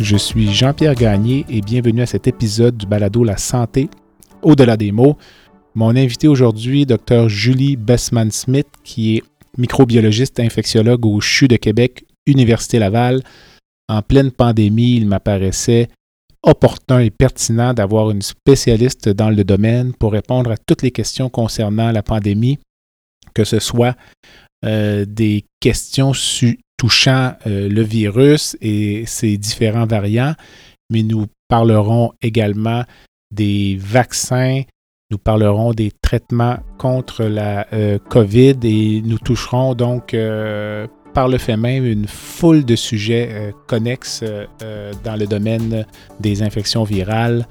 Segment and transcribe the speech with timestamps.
[0.00, 3.90] Je suis Jean-Pierre Gagné et bienvenue à cet épisode du balado La santé
[4.42, 5.18] au-delà des mots.
[5.74, 9.22] Mon invité aujourd'hui, Dr Julie Bessman-Smith, qui est
[9.56, 13.22] microbiologiste infectiologue au CHU de Québec, Université Laval.
[13.88, 15.88] En pleine pandémie, il m'apparaissait
[16.44, 21.28] opportun et pertinent d'avoir une spécialiste dans le domaine pour répondre à toutes les questions
[21.28, 22.60] concernant la pandémie,
[23.34, 23.96] que ce soit
[24.64, 26.12] euh, des questions
[26.78, 30.34] touchant euh, le virus et ses différents variants,
[30.88, 32.84] mais nous parlerons également
[33.30, 34.62] des vaccins,
[35.10, 41.36] nous parlerons des traitements contre la euh, COVID et nous toucherons donc euh, par le
[41.36, 44.22] fait même une foule de sujets connexes
[45.02, 45.84] dans le domaine
[46.20, 47.48] des infections virales.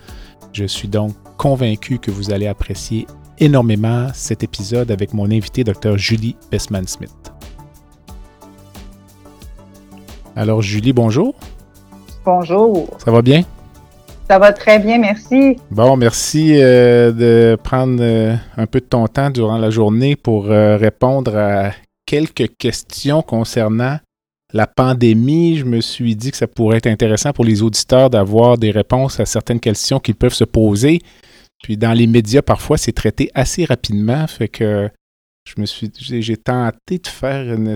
[0.53, 3.08] Je suis donc convaincu que vous allez apprécier
[3.39, 5.97] énormément cet épisode avec mon invité, Dr.
[5.97, 7.36] Julie Bessman-Smith.
[10.38, 11.33] Alors, Julie, bonjour.
[12.23, 12.95] Bonjour.
[13.03, 13.41] Ça va bien?
[14.30, 15.57] Ça va très bien, merci.
[15.71, 20.52] Bon, merci euh, de prendre euh, un peu de ton temps durant la journée pour
[20.52, 21.71] euh, répondre à
[22.05, 23.97] quelques questions concernant
[24.53, 25.57] la pandémie.
[25.57, 29.19] Je me suis dit que ça pourrait être intéressant pour les auditeurs d'avoir des réponses
[29.19, 31.01] à certaines questions qu'ils peuvent se poser.
[31.63, 34.27] Puis dans les médias, parfois, c'est traité assez rapidement.
[34.27, 34.88] Fait que
[35.45, 37.75] je me suis j'ai tenté de faire une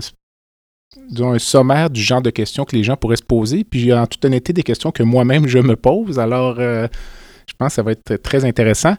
[1.18, 4.24] un sommaire du genre de questions que les gens pourraient se poser, puis en toute
[4.24, 6.18] honnêteté, des questions que moi-même je me pose.
[6.18, 6.86] Alors, euh,
[7.46, 8.94] je pense que ça va être très intéressant.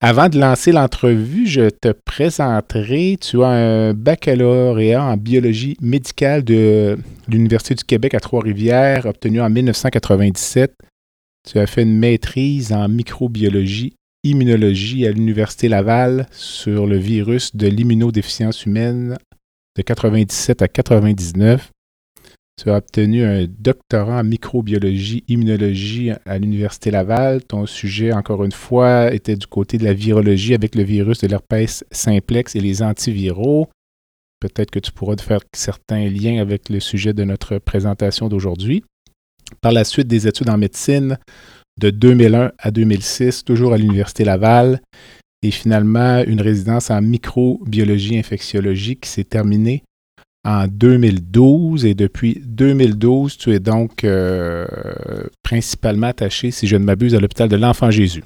[0.00, 6.98] Avant de lancer l'entrevue, je te présenterai, tu as un baccalauréat en biologie médicale de
[7.28, 10.74] l'Université du Québec à Trois-Rivières, obtenu en 1997.
[11.48, 13.94] Tu as fait une maîtrise en microbiologie
[14.24, 19.18] immunologie à l'Université Laval sur le virus de l'immunodéficience humaine
[19.76, 21.70] de 97 à 99.
[22.62, 27.42] Tu as obtenu un doctorat en microbiologie, immunologie à l'Université Laval.
[27.42, 31.28] Ton sujet, encore une fois, était du côté de la virologie avec le virus de
[31.28, 33.68] l'herpès simplex et les antiviraux.
[34.38, 38.84] Peut-être que tu pourras faire certains liens avec le sujet de notre présentation d'aujourd'hui.
[39.60, 41.18] Par la suite, des études en médecine
[41.80, 44.80] de 2001 à 2006, toujours à l'Université Laval
[45.42, 49.82] et finalement une résidence en microbiologie infectiologie qui s'est terminée
[50.44, 54.66] en 2012 et depuis 2012, tu es donc euh,
[55.42, 58.24] principalement attaché, si je ne m'abuse, à l'hôpital de l'Enfant Jésus.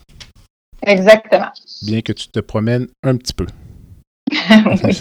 [0.83, 1.51] Exactement.
[1.83, 3.47] Bien que tu te promènes un petit peu.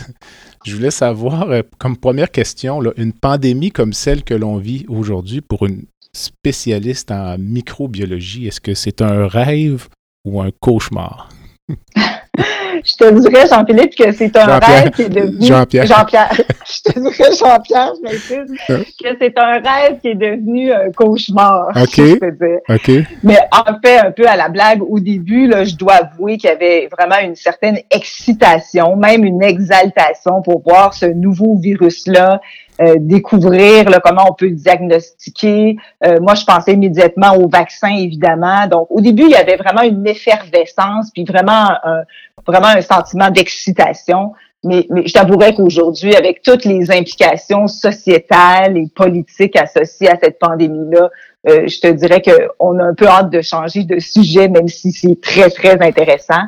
[0.65, 5.41] Je voulais savoir, euh, comme première question, une pandémie comme celle que l'on vit aujourd'hui
[5.41, 9.87] pour une spécialiste en microbiologie, est-ce que c'est un rêve
[10.25, 11.29] ou un cauchemar?
[11.67, 15.45] Je te dirais, Jean-Philippe, que c'est un rêve qui est devenu.
[15.45, 15.85] Jean-Pierre.
[15.87, 16.31] Jean-Pierre.
[16.65, 21.69] je te dirais, Jean-Pierre, je m'excuse, que c'est un rêve qui est devenu un cauchemar.
[21.69, 21.95] OK.
[21.95, 22.59] Je te dire.
[22.69, 23.07] OK.
[23.23, 26.49] Mais en fait, un peu à la blague, au début, là, je dois avouer qu'il
[26.49, 32.41] y avait vraiment une certaine excitation, même une exaltation pour voir ce nouveau virus-là
[32.81, 35.77] euh, découvrir comment on peut diagnostiquer.
[36.05, 38.67] Euh, moi, je pensais immédiatement au vaccin, évidemment.
[38.67, 42.01] Donc, au début, il y avait vraiment une effervescence, puis vraiment un,
[42.45, 44.33] vraiment un sentiment d'excitation.
[44.65, 50.37] Mais, mais je t'avouerais qu'aujourd'hui, avec toutes les implications sociétales et politiques associées à cette
[50.37, 51.09] pandémie-là,
[51.47, 54.91] euh, je te dirais qu'on a un peu hâte de changer de sujet, même si
[54.91, 56.41] c'est très, très intéressant.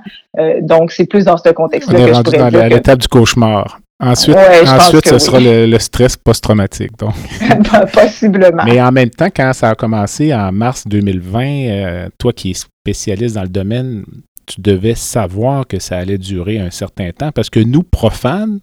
[0.62, 2.62] donc, c'est plus dans ce contexte-là que je pourrais dire.
[2.64, 3.80] À l'étape du cauchemar.
[4.00, 6.98] Ensuite, ensuite ce sera le, stress post-traumatique.
[7.00, 7.16] Donc.
[7.94, 8.64] Possiblement.
[8.66, 12.54] Mais en même temps, quand ça a commencé en mars 2020, euh, toi qui es
[12.54, 14.06] spécialiste dans le domaine,
[14.46, 18.60] tu devais savoir que ça allait durer un certain temps parce que nous, profanes,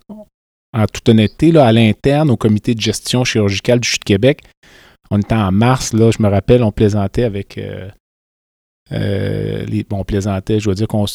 [0.73, 4.43] en toute honnêteté, là, à l'interne, au comité de gestion chirurgicale du CHU de Québec,
[5.11, 7.59] on était en mars, là, je me rappelle, on plaisantait avec.
[7.59, 7.89] Euh,
[8.93, 11.07] euh, les, bon, on plaisantait, je veux dire qu'on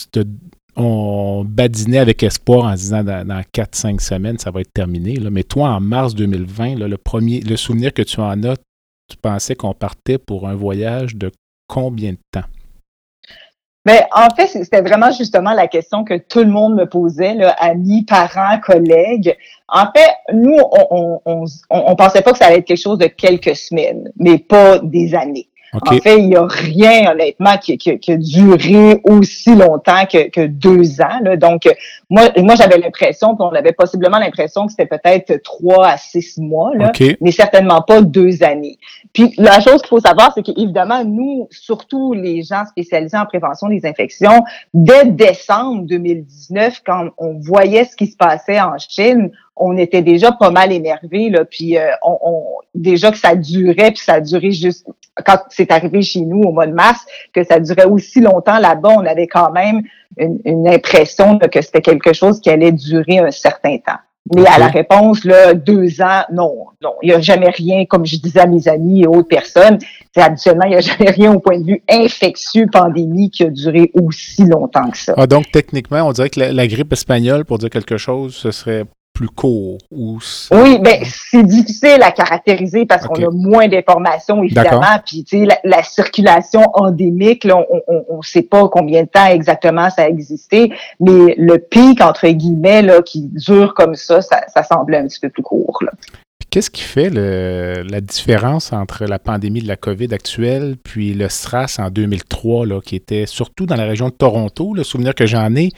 [0.79, 5.15] on badinait avec espoir en disant dans, dans 4-5 semaines, ça va être terminé.
[5.15, 5.29] Là.
[5.29, 8.55] Mais toi, en mars 2020, le, premier, le souvenir que tu en as,
[9.09, 11.31] tu pensais qu'on partait pour un voyage de
[11.67, 12.47] combien de temps?
[13.85, 17.33] Mais ben, en fait, c'était vraiment justement la question que tout le monde me posait,
[17.33, 19.35] là, amis, parents, collègues.
[19.69, 20.57] En fait, nous,
[20.91, 24.79] on, on, pensait pas que ça allait être quelque chose de quelques semaines, mais pas
[24.79, 25.49] des années.
[25.73, 30.29] En fait, il n'y a rien, honnêtement, qui, qui, qui, a duré aussi longtemps que,
[30.29, 31.19] que deux ans.
[31.21, 31.37] Là.
[31.37, 31.63] Donc,
[32.09, 36.71] moi, moi j'avais l'impression, on avait possiblement l'impression que c'était peut-être trois à six mois,
[36.75, 38.77] là, mais certainement pas deux années.
[39.13, 43.67] Puis, la chose qu'il faut savoir, c'est qu'évidemment, nous, surtout les gens spécialisés en prévention
[43.67, 44.43] des infections,
[44.73, 50.31] dès décembre 2019, quand on voyait ce qui se passait en Chine, on était déjà
[50.31, 54.51] pas mal énervés, là, puis euh, on, déjà que ça durait, puis ça a duré
[54.51, 54.87] juste
[55.25, 58.89] quand c'est arrivé chez nous au mois de mars, que ça durait aussi longtemps là-bas,
[58.97, 59.81] on avait quand même
[60.17, 63.99] une, impression que c'était quelque chose qui allait durer un certain temps.
[64.35, 68.05] Mais à la réponse, là, deux ans, non, non, il n'y a jamais rien, comme
[68.05, 69.79] je disais à mes amis et autres personnes,
[70.13, 73.49] c'est habituellement, il n'y a jamais rien au point de vue infectieux, pandémie, qui a
[73.49, 75.13] duré aussi longtemps que ça.
[75.17, 78.85] Ah, donc, techniquement, on dirait que la grippe espagnole, pour dire quelque chose, ce serait
[79.19, 79.77] plus court?
[79.91, 80.17] Ou
[80.51, 84.97] oui, ben c'est difficile à caractériser parce qu'on a moins d'informations, évidemment.
[85.05, 87.57] Puis, tu sais, la, circulation endémique, là,
[87.87, 90.71] on ne sait pas combien de temps exactement ça a existé,
[91.01, 95.19] mais le pic, entre guillemets, là, qui dure comme ça, ça, ça semble un petit
[95.19, 95.83] peu plus court.
[96.49, 101.75] Qu'est-ce qui fait la différence entre la pandémie de la COVID actuelle puis le SRAS
[101.79, 105.53] en 2003, là, qui était surtout dans la région de Toronto, le souvenir que j'en
[105.57, 105.71] ai,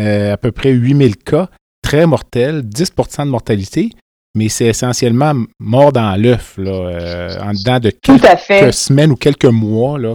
[0.00, 1.48] euh, à peu près 8000 cas?
[1.92, 3.90] Très mortel, 10 de mortalité,
[4.34, 9.98] mais c'est essentiellement mort dans l'œuf, euh, en dedans de quelques semaines ou quelques mois.
[9.98, 10.14] Là.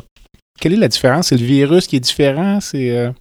[0.60, 1.28] Quelle est la différence?
[1.28, 2.60] C'est le virus qui est différent?
[2.62, 2.98] C'est.
[2.98, 3.12] Euh,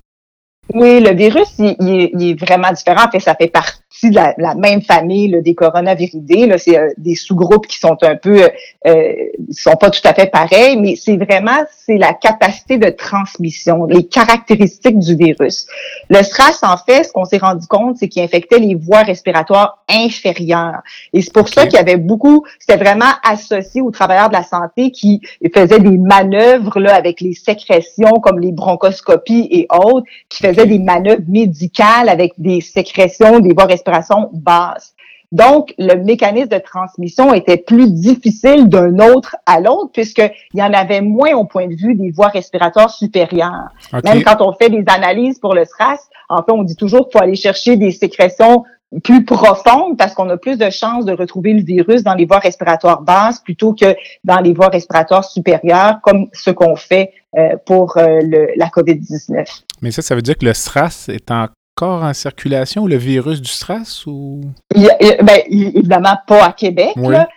[0.73, 3.05] oui, le virus, il, est vraiment différent.
[3.07, 6.53] En fait, ça fait partie de la, même famille des coronaviridés.
[6.59, 8.49] C'est euh, des sous-groupes qui sont un peu, euh,
[8.87, 9.13] euh,
[9.51, 14.05] sont pas tout à fait pareils, mais c'est vraiment c'est la capacité de transmission, les
[14.07, 15.67] caractéristiques du virus.
[16.09, 19.85] Le SRAS, en fait, ce qu'on s'est rendu compte, c'est qu'il infectait les voies respiratoires
[19.89, 20.83] inférieures.
[21.13, 24.43] Et c'est pour ça qu'il y avait beaucoup, c'était vraiment associé aux travailleurs de la
[24.43, 25.21] santé qui
[25.55, 30.79] faisaient des manœuvres là avec les sécrétions comme les bronchoscopies et autres, qui faisaient des
[30.79, 34.95] manœuvres médicales avec des sécrétions, des voies respiration basses.
[35.33, 40.73] Donc, le mécanisme de transmission était plus difficile d'un autre à l'autre puisqu'il y en
[40.73, 43.69] avait moins au point de vue des voies respiratoires supérieures.
[44.05, 47.19] Même quand on fait des analyses pour le SRAS, en fait, on dit toujours qu'il
[47.19, 48.65] faut aller chercher des sécrétions
[49.03, 52.39] plus profondes parce qu'on a plus de chances de retrouver le virus dans les voies
[52.39, 57.97] respiratoires basses plutôt que dans les voies respiratoires supérieures, comme ce qu'on fait euh, pour
[57.97, 59.63] euh, le, la COVID-19.
[59.83, 61.31] Mais ça, ça veut dire que le SRAS est
[61.79, 64.41] encore en circulation, le virus du SRAS ou?
[64.75, 66.97] Ben, évidemment pas à Québec,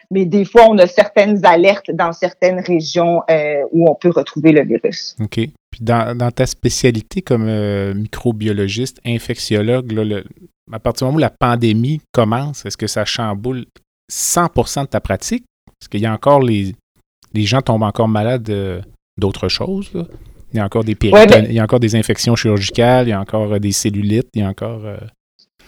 [0.09, 4.51] mais des fois on a certaines alertes dans certaines régions euh, où on peut retrouver
[4.51, 5.15] le virus.
[5.19, 5.35] OK.
[5.71, 7.45] Puis dans, ta spécialité comme
[7.93, 9.93] microbiologiste, infectiologue,
[10.71, 13.65] à partir du moment où la pandémie commence, est-ce que ça chamboule
[14.11, 15.43] 100% de ta pratique?
[15.81, 16.75] Est-ce qu'il y a encore les,
[17.33, 18.83] les gens tombent encore malades
[19.17, 19.91] d'autres choses?
[20.53, 23.13] Il y a encore des ben il y a encore des infections chirurgicales, il y
[23.13, 24.81] a encore euh, des cellulites, il y a encore.
[24.83, 24.97] Euh,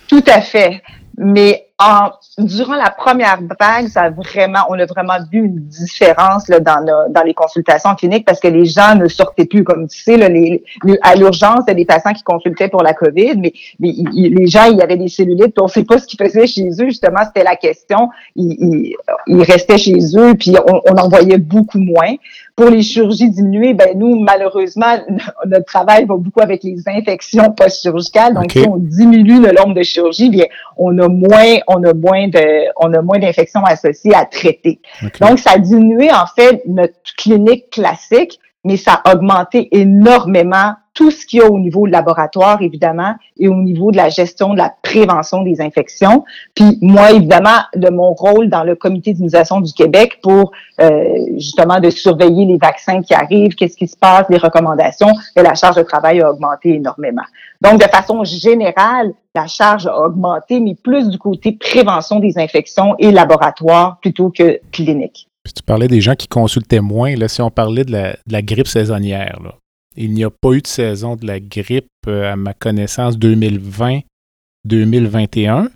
[0.07, 0.81] Tout à fait.
[1.17, 6.47] Mais en, durant la première vague, ça a vraiment, on a vraiment vu une différence
[6.47, 10.01] là, dans, dans les consultations cliniques parce que les gens ne sortaient plus, comme tu
[10.01, 10.63] sais, là, les,
[11.01, 14.65] à l'urgence, il y a des patients qui consultaient pour la COVID, mais, les gens,
[14.71, 16.85] il y avait des cellulites, on ne sait pas ce qu'ils faisaient chez eux.
[16.85, 18.09] Justement, c'était la question.
[18.35, 18.95] Ils,
[19.27, 22.15] ils, restaient chez eux, puis on, on en voyait beaucoup moins.
[22.55, 24.97] Pour les chirurgies diminuées, ben nous, malheureusement,
[25.45, 28.33] notre travail va beaucoup avec les infections post-chirurgicales.
[28.33, 30.45] Donc, si on diminue le nombre de chirurgies, bien,
[30.77, 34.79] on a moins, on a moins de, on a moins d'infections associées à traiter.
[35.19, 41.09] Donc, ça a diminué, en fait, notre clinique classique, mais ça a augmenté énormément tout
[41.09, 44.53] ce qu'il y a au niveau de laboratoire, évidemment, et au niveau de la gestion
[44.53, 46.25] de la prévention des infections.
[46.53, 50.89] Puis moi, évidemment, de mon rôle dans le comité d'immunisation du Québec pour euh,
[51.35, 55.55] justement de surveiller les vaccins qui arrivent, qu'est-ce qui se passe, les recommandations, et la
[55.55, 57.23] charge de travail a augmenté énormément.
[57.61, 62.95] Donc, de façon générale, la charge a augmenté, mais plus du côté prévention des infections
[62.99, 65.29] et laboratoire plutôt que clinique.
[65.45, 67.15] tu parlais des gens qui consultaient moins.
[67.15, 69.53] Là, si on parlait de la, de la grippe saisonnière, là,
[69.95, 75.69] il n'y a pas eu de saison de la grippe, euh, à ma connaissance, 2020-2021.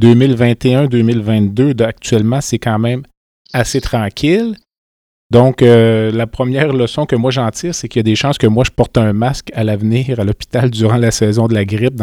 [0.00, 3.02] 2021-2022, actuellement, c'est quand même
[3.52, 4.56] assez tranquille.
[5.30, 8.38] Donc, euh, la première leçon que moi j'en tire, c'est qu'il y a des chances
[8.38, 11.64] que moi je porte un masque à l'avenir à l'hôpital durant la saison de la
[11.64, 12.00] grippe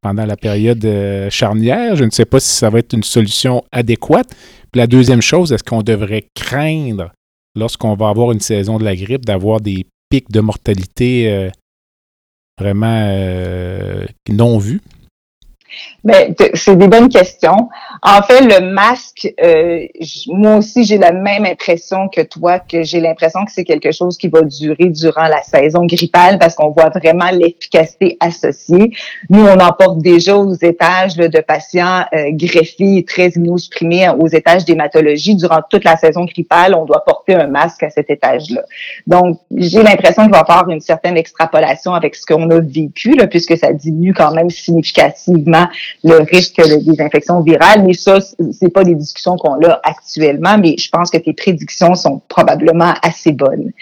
[0.00, 1.96] pendant la période euh, charnière.
[1.96, 4.28] Je ne sais pas si ça va être une solution adéquate.
[4.70, 7.10] Puis la deuxième chose, est-ce qu'on devrait craindre,
[7.56, 11.50] lorsqu'on va avoir une saison de la grippe, d'avoir des pic de mortalité euh,
[12.58, 14.82] vraiment euh, non vu?
[16.04, 17.68] Ben, c'est des bonnes questions.
[18.02, 19.86] En fait, le masque, euh,
[20.28, 24.16] moi aussi, j'ai la même impression que toi, que j'ai l'impression que c'est quelque chose
[24.16, 28.92] qui va durer durant la saison grippale parce qu'on voit vraiment l'efficacité associée.
[29.28, 35.34] Nous, on emporte déjà aux étages de patients euh, greffés très immunosupprimés aux étages d'hématologie.
[35.34, 38.62] Durant toute la saison grippale, on doit porter un masque à cet étage-là.
[39.06, 43.14] Donc, j'ai l'impression qu'il va y avoir une certaine extrapolation avec ce qu'on a vécu,
[43.14, 45.59] là, puisque ça diminue quand même significativement
[46.04, 47.84] le risque des infections virales.
[47.84, 51.94] Mais ça, c'est pas des discussions qu'on a actuellement, mais je pense que tes prédictions
[51.94, 53.72] sont probablement assez bonnes.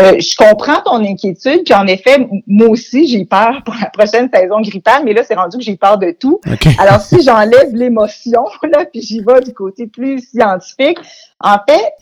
[0.00, 4.30] Euh, je comprends ton inquiétude, puis en effet, moi aussi, j'ai peur pour la prochaine
[4.32, 6.40] saison grippale, mais là, c'est rendu que j'ai peur de tout.
[6.78, 10.98] Alors, si j'enlève l'émotion, là, puis j'y vais du côté plus scientifique,
[11.40, 11.92] en fait,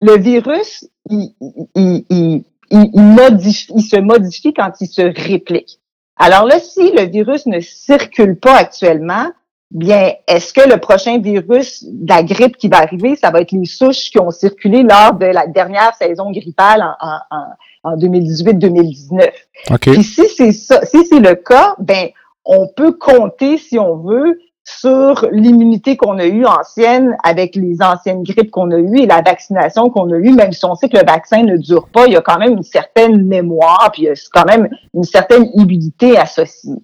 [0.00, 1.34] le virus, il,
[1.74, 5.78] il, il, il, modifie, il se modifie quand il se réplique.
[6.16, 9.26] Alors là, si le virus ne circule pas actuellement,
[9.70, 13.52] bien, est-ce que le prochain virus de la grippe qui va arriver, ça va être
[13.52, 19.30] les souches qui ont circulé lors de la dernière saison grippale en, en, en 2018-2019?
[19.72, 20.02] Okay.
[20.02, 22.08] si c'est ça, si c'est le cas, ben,
[22.44, 28.24] on peut compter, si on veut, sur l'immunité qu'on a eue ancienne avec les anciennes
[28.24, 30.96] grippes qu'on a eues et la vaccination qu'on a eue, même si on sait que
[30.96, 34.04] le vaccin ne dure pas, il y a quand même une certaine mémoire, puis il
[34.06, 36.74] y a quand même une certaine immunité associée.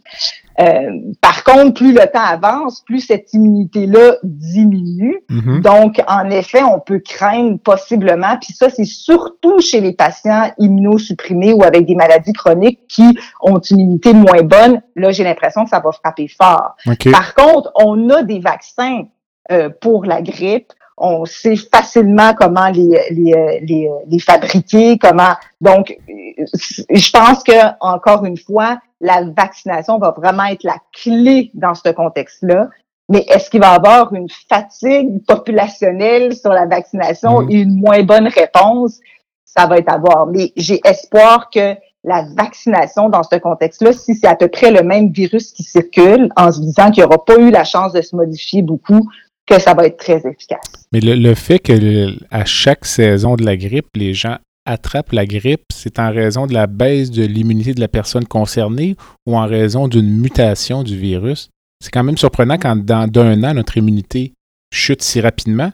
[0.60, 0.90] Euh,
[1.20, 5.22] par contre, plus le temps avance, plus cette immunité-là diminue.
[5.30, 5.60] Mhm.
[5.60, 11.52] Donc, en effet, on peut craindre possiblement, puis ça, c'est surtout chez les patients immunosupprimés
[11.52, 14.82] ou avec des maladies chroniques qui ont une immunité moins bonne.
[14.96, 16.76] Là, j'ai l'impression que ça va frapper fort.
[17.10, 19.04] Par contre, on a des vaccins
[19.50, 20.72] euh, pour la grippe.
[20.98, 25.34] On sait facilement comment les, les, les, les fabriquer, comment.
[25.60, 26.44] Donc, euh,
[26.90, 31.90] je pense que encore une fois, la vaccination va vraiment être la clé dans ce
[31.90, 32.68] contexte-là.
[33.10, 37.50] Mais est-ce qu'il va y avoir une fatigue populationnelle sur la vaccination Mhm.
[37.50, 39.00] et une moins bonne réponse?
[39.44, 40.26] Ça va être à voir.
[40.28, 44.82] Mais j'ai espoir que la vaccination dans ce contexte-là, si c'est à peu près le
[44.82, 48.00] même virus qui circule, en se disant qu'il n'y aura pas eu la chance de
[48.00, 49.00] se modifier beaucoup,
[49.46, 50.86] que ça va être très efficace.
[50.92, 55.12] Mais le, le fait que le- à chaque saison de la grippe, les gens attrapent
[55.12, 59.36] la grippe, c'est en raison de la baisse de l'immunité de la personne concernée ou
[59.36, 61.48] en raison d'une mutation du virus?
[61.82, 64.32] C'est quand même surprenant quand dans d'un an, notre immunité
[64.72, 65.72] chute si rapidement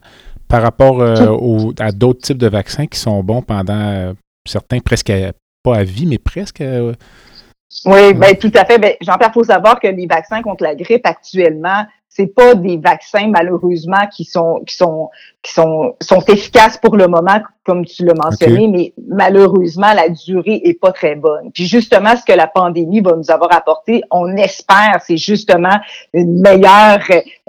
[0.48, 4.12] par rapport euh, au- à d'autres types de vaccins qui sont bons pendant euh,
[4.48, 6.60] certains presque à- pas à vie, mais presque.
[6.62, 6.94] euh,
[7.84, 8.78] Oui, ben tout à fait.
[8.78, 11.84] Ben, Jean-Pierre, faut savoir que les vaccins contre la grippe actuellement,
[12.18, 15.08] c'est pas des vaccins malheureusement qui sont qui sont
[15.40, 20.60] qui sont sont efficaces pour le moment, comme tu l'as mentionné, mais malheureusement la durée
[20.64, 21.52] est pas très bonne.
[21.52, 25.78] Puis justement, ce que la pandémie va nous avoir apporté, on espère, c'est justement
[26.12, 26.98] une meilleure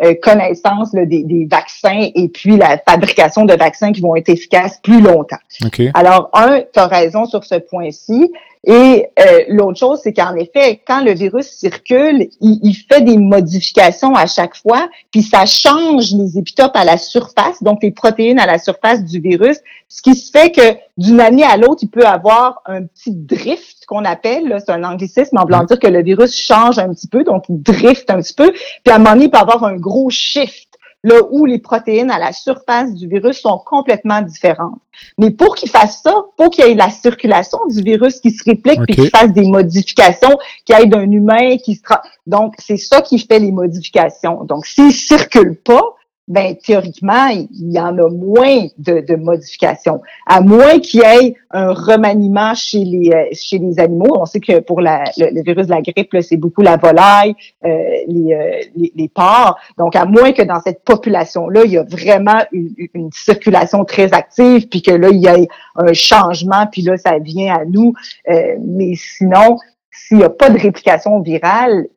[0.03, 4.29] euh, connaissance là, des, des vaccins et puis la fabrication de vaccins qui vont être
[4.29, 5.37] efficaces plus longtemps.
[5.65, 5.81] OK.
[5.95, 8.31] Alors, un, tu as raison sur ce point-ci.
[8.65, 13.17] Et euh, l'autre chose, c'est qu'en effet, quand le virus circule, il, il fait des
[13.17, 18.37] modifications à chaque fois, puis ça change les épitopes à la surface, donc les protéines
[18.37, 21.89] à la surface du virus, ce qui se fait que d'une année à l'autre, il
[21.89, 25.87] peut avoir un petit drift qu'on appelle, là, c'est un anglicisme en voulant dire que
[25.87, 28.97] le virus change un petit peu, donc il drift un petit peu, puis à un
[28.99, 30.68] moment donné, il peut avoir un gros shift
[31.03, 34.79] là où les protéines à la surface du virus sont complètement différentes.
[35.17, 38.43] Mais pour qu'il fasse ça, pour qu'il y ait la circulation du virus qui se
[38.43, 38.95] réplique, puis OK.
[38.95, 41.81] qu'il fasse des modifications, qu'il y ait d'un humain qui se...
[42.27, 44.43] Donc, c'est ça qui fait les modifications.
[44.43, 45.95] Donc, s'il circule pas,
[46.29, 49.99] ben théoriquement, il y en a moins de, de modifications.
[50.27, 54.15] À moins qu'il y ait un remaniement chez les euh, chez les animaux.
[54.19, 57.33] On sait que pour la, le, virus de la grippe, c'est beaucoup la volaille,
[57.65, 57.69] euh,
[58.07, 59.57] les, euh, les, les porcs.
[59.79, 64.13] Donc, à moins que dans cette population-là, il y a vraiment une, une circulation très
[64.13, 67.93] active, puis que là, il y ait un changement, puis là, ça vient à nous.
[68.29, 69.57] Euh, mais sinon,
[69.91, 71.87] s'il n'y a pas de réplication virale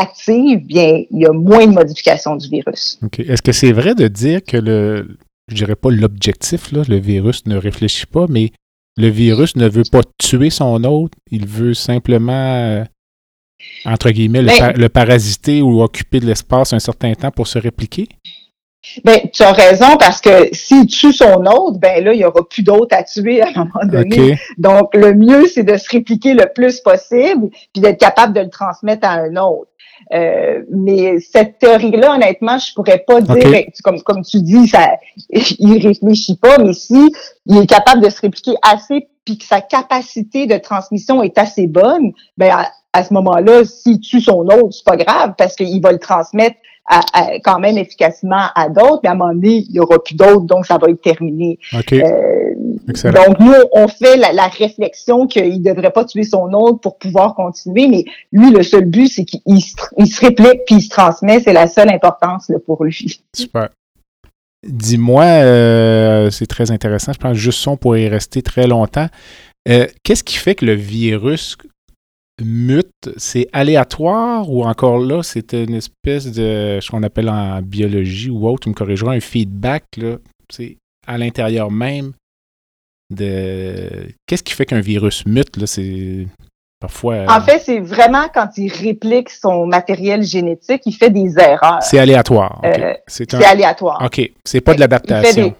[0.00, 2.98] active, bien, il y a moins de modification du virus.
[3.18, 7.46] Est-ce que c'est vrai de dire que le, je dirais pas l'objectif, là, le virus
[7.46, 8.50] ne réfléchit pas, mais
[8.96, 12.84] le virus ne veut pas tuer son hôte, il veut simplement, euh,
[13.84, 17.58] entre guillemets, le, Ben- le parasiter ou occuper de l'espace un certain temps pour se
[17.58, 18.08] répliquer?
[19.04, 22.48] Ben, tu as raison parce que s'il tue son hôte, ben là, il y aura
[22.48, 24.38] plus d'autres à tuer à un moment donné.
[24.56, 28.48] Donc, le mieux, c'est de se répliquer le plus possible, puis d'être capable de le
[28.48, 29.69] transmettre à un autre.
[30.12, 34.90] Euh, mais cette théorie-là, honnêtement, je pourrais pas dire, ben, comme, comme tu dis, ça,
[35.30, 37.12] il réfléchit pas, mais si
[37.46, 41.66] il est capable de se répliquer assez, puis que sa capacité de transmission est assez
[41.66, 45.80] bonne, ben, à- à ce moment-là, s'il tue son autre, c'est pas grave parce qu'il
[45.80, 46.56] va le transmettre
[47.44, 50.40] quand même efficacement à d'autres, mais à un moment donné, il n'y aura plus d'autres,
[50.40, 51.56] donc ça va être terminé.
[52.02, 56.98] Euh, donc, nous, on fait la, réflexion qu'il ne devrait pas tuer son autre pour
[56.98, 60.88] pouvoir continuer, mais lui, le seul but, c'est qu'il se, se, réplique puis il se
[60.88, 61.40] transmet.
[61.40, 63.20] C'est la seule importance pour lui.
[63.34, 63.68] Super.
[64.66, 67.12] Dis-moi, euh, c'est très intéressant.
[67.12, 69.08] Je pense juste son pour y rester très longtemps.
[69.68, 71.56] Euh, qu'est-ce qui fait que le virus
[72.42, 78.30] mute, c'est aléatoire ou encore là, c'est une espèce de ce qu'on appelle en biologie
[78.30, 80.16] ou autre, tu me corrigeras, un feedback là,
[81.06, 82.12] à l'intérieur même
[83.10, 84.08] de.
[84.26, 85.56] Qu'est-ce qui fait qu'un virus mute?
[85.56, 86.26] Là, c'est
[86.80, 87.14] parfois.
[87.14, 91.82] Euh, en fait, c'est vraiment quand il réplique son matériel génétique, il fait des erreurs.
[91.82, 92.60] C'est aléatoire.
[92.64, 94.02] Euh, c'est aléatoire.
[94.04, 94.20] OK.
[94.44, 95.54] C'est pas de l'adaptation.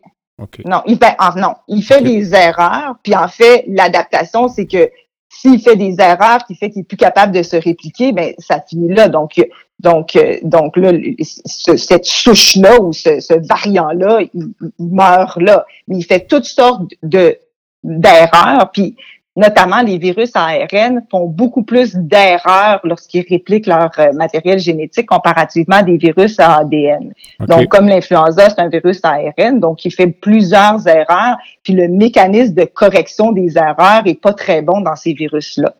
[0.64, 2.94] Non, il fait, ah, non, il fait des erreurs.
[3.02, 4.90] Puis en fait, l'adaptation, c'est que
[5.28, 8.60] s'il fait des erreurs qui fait qu'il est plus capable de se répliquer, ben ça
[8.60, 9.08] finit là.
[9.08, 9.40] Donc,
[9.82, 15.64] donc, donc là, cette souche-là ou ce, variant-là, il, meurt là.
[15.88, 17.36] Mais il fait toutes sortes de
[17.82, 18.70] d'erreurs.
[18.72, 18.94] Puis
[19.36, 25.76] notamment les virus ARN, font beaucoup plus d'erreurs lorsqu'ils répliquent leur euh, matériel génétique comparativement
[25.76, 27.12] à des virus à ADN.
[27.40, 32.54] Donc, comme l'influenza, c'est un virus ARN, donc il fait plusieurs erreurs, puis le mécanisme
[32.54, 35.74] de correction des erreurs est pas très bon dans ces virus-là.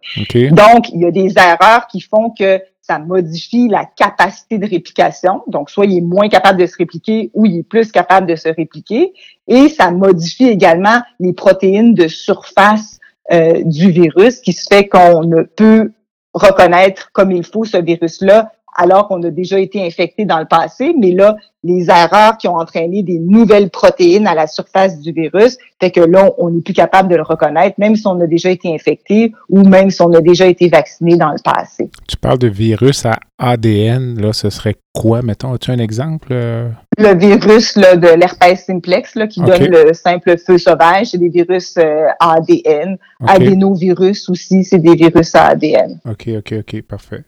[0.52, 5.42] Donc, il y a des erreurs qui font que ça modifie la capacité de réplication.
[5.47, 8.35] Donc, soit il est moins capable de se répliquer ou il est plus capable de
[8.35, 9.12] se répliquer.
[9.47, 12.99] Et ça modifie également les protéines de surface
[13.30, 15.92] euh, du virus qui se fait qu'on ne peut
[16.35, 20.95] reconnaître comme il faut ce virus-là alors qu'on a déjà été infecté dans le passé,
[20.99, 25.59] mais là, les erreurs qui ont entraîné des nouvelles protéines à la surface du virus,
[25.79, 28.50] fait que là, on n'est plus capable de le reconnaître, même si on a déjà
[28.50, 31.91] été infecté ou même si on a déjà été vacciné dans le passé.
[32.09, 35.53] Tu parles de virus à ADN, là, ce serait quoi, mettons?
[35.53, 36.33] As-tu un exemple?
[36.33, 41.29] Le virus là, de l'herpès simplex là, qui donne le simple feu sauvage, c'est des
[41.29, 42.97] virus euh, ADN.
[43.27, 46.00] Adénovirus aussi, c'est des virus à ADN.
[46.09, 47.25] OK, OK, OK, parfait.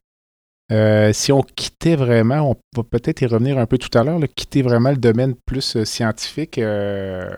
[0.70, 4.20] Euh, si on quittait vraiment, on va peut-être y revenir un peu tout à l'heure,
[4.34, 7.34] quitter vraiment le domaine plus euh, scientifique, euh,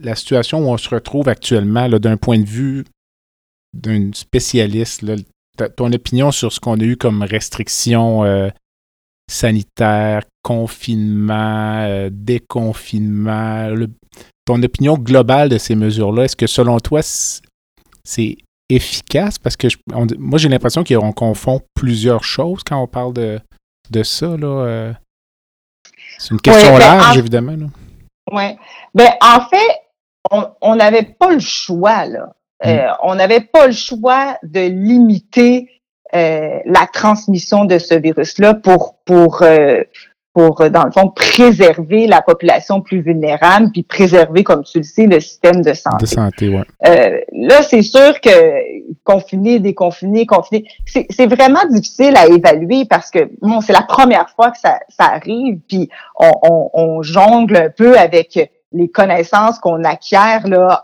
[0.00, 2.84] la situation où on se retrouve actuellement, d'un point de vue
[3.74, 5.04] d'un spécialiste,
[5.76, 8.50] ton opinion sur ce qu'on a eu comme restrictions
[9.30, 13.74] sanitaires, confinement, déconfinement,
[14.44, 18.36] ton opinion globale de ces mesures-là, est-ce que selon toi, c'est
[18.68, 19.38] efficace?
[19.38, 19.68] Parce que
[20.18, 23.40] moi, j'ai l'impression qu'on confond plusieurs choses quand on parle de,
[23.90, 24.26] de ça.
[24.26, 24.92] Euh.
[26.18, 27.56] C'est une question ben, large, évidemment.
[28.32, 28.56] Oui.
[28.94, 32.06] Ben, en fait, on n'avait pas le choix.
[32.06, 32.34] Là.
[32.64, 32.96] Euh, mm.
[33.02, 35.68] on n'avait pas le choix de limiter
[36.14, 39.42] euh, la transmission de ce virus-là pour, pour,
[40.36, 44.84] pour, euh, dans le fond, préserver la population plus vulnérable, puis préserver, comme tu le
[44.84, 45.96] sais, le système de santé.
[46.02, 46.62] De santé, ouais.
[46.86, 48.28] Euh, là, c'est sûr que
[49.02, 54.50] confiner, déconfiner, confiner, c'est vraiment difficile à évaluer parce que, bon, c'est la première fois
[54.50, 55.88] que ça, ça arrive, puis
[56.20, 58.38] on, on, on, jongle un peu avec
[58.72, 60.82] les connaissances qu'on acquiert là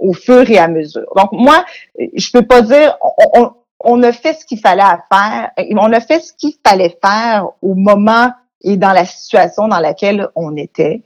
[0.00, 1.06] au fur et à mesure.
[1.14, 1.64] Donc moi,
[1.96, 2.96] je peux pas dire
[3.34, 5.50] on, on a fait ce qu'il fallait faire.
[5.76, 8.30] On a fait ce qu'il fallait faire au moment
[8.62, 11.02] et dans la situation dans laquelle on était.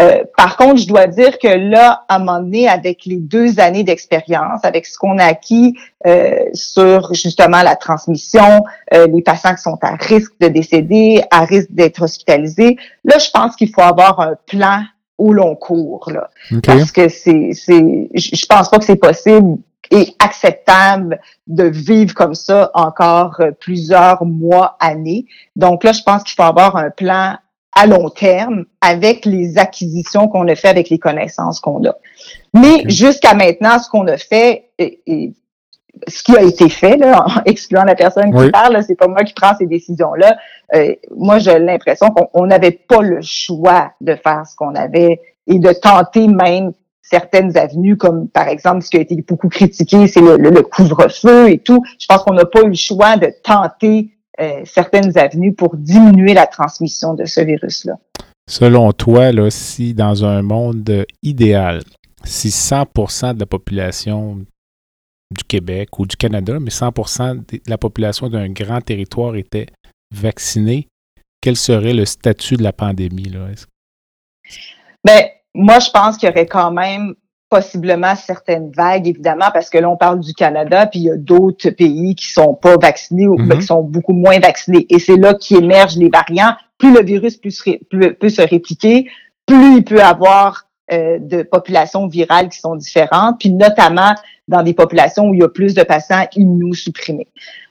[0.00, 3.60] Euh, par contre, je dois dire que là, à un moment donné, avec les deux
[3.60, 9.54] années d'expérience, avec ce qu'on a acquis euh, sur justement la transmission, euh, les patients
[9.54, 13.82] qui sont à risque de décéder, à risque d'être hospitalisés, là, je pense qu'il faut
[13.82, 14.82] avoir un plan
[15.18, 16.30] au long cours, là,
[16.64, 19.58] parce que c'est, c'est, je pense pas que c'est possible
[19.92, 25.26] et acceptable de vivre comme ça encore euh, plusieurs mois, années.
[25.54, 27.36] Donc là, je pense qu'il faut avoir un plan
[27.74, 31.94] à long terme avec les acquisitions qu'on a fait, avec les connaissances qu'on a.
[32.54, 35.34] Mais jusqu'à maintenant, ce qu'on a fait, et,
[36.08, 39.24] ce qui a été fait, là, en excluant la personne qui parle, c'est pas moi
[39.24, 40.38] qui prends ces décisions-là.
[40.74, 45.58] Euh, moi, j'ai l'impression qu'on n'avait pas le choix de faire ce qu'on avait et
[45.58, 46.72] de tenter même
[47.12, 51.58] certaines avenues, comme par exemple ce qui a été beaucoup critiqué, c'est le, couvre-feu et
[51.58, 51.82] tout.
[51.98, 54.08] Je pense qu'on n'a pas eu le choix de tenter
[54.40, 57.98] euh, certaines avenues pour diminuer la transmission de ce virus-là.
[58.48, 61.82] Selon toi, là, si dans un monde idéal,
[62.24, 64.38] si 100% de la population
[65.30, 69.66] du Québec ou du Canada, mais 100% de la population d'un grand territoire était
[70.14, 70.88] vaccinée,
[71.42, 73.28] quel serait le statut de la pandémie?
[73.28, 73.48] Là?
[75.04, 77.14] Ben, moi, je pense qu'il y aurait quand même
[77.50, 81.16] possiblement certaines vagues, évidemment, parce que là, on parle du Canada, puis il y a
[81.16, 83.58] d'autres pays qui sont pas vaccinés ou Mhm.
[83.58, 84.86] qui sont beaucoup moins vaccinés.
[84.88, 86.54] Et c'est là qu'émergent les variants.
[86.78, 89.06] Plus le virus peut se, ré- peut- peut se répliquer,
[89.46, 94.14] plus il peut avoir euh, de populations virales qui sont différentes, puis notamment
[94.48, 97.28] dans des populations où il y a plus de patients immunosupprimés.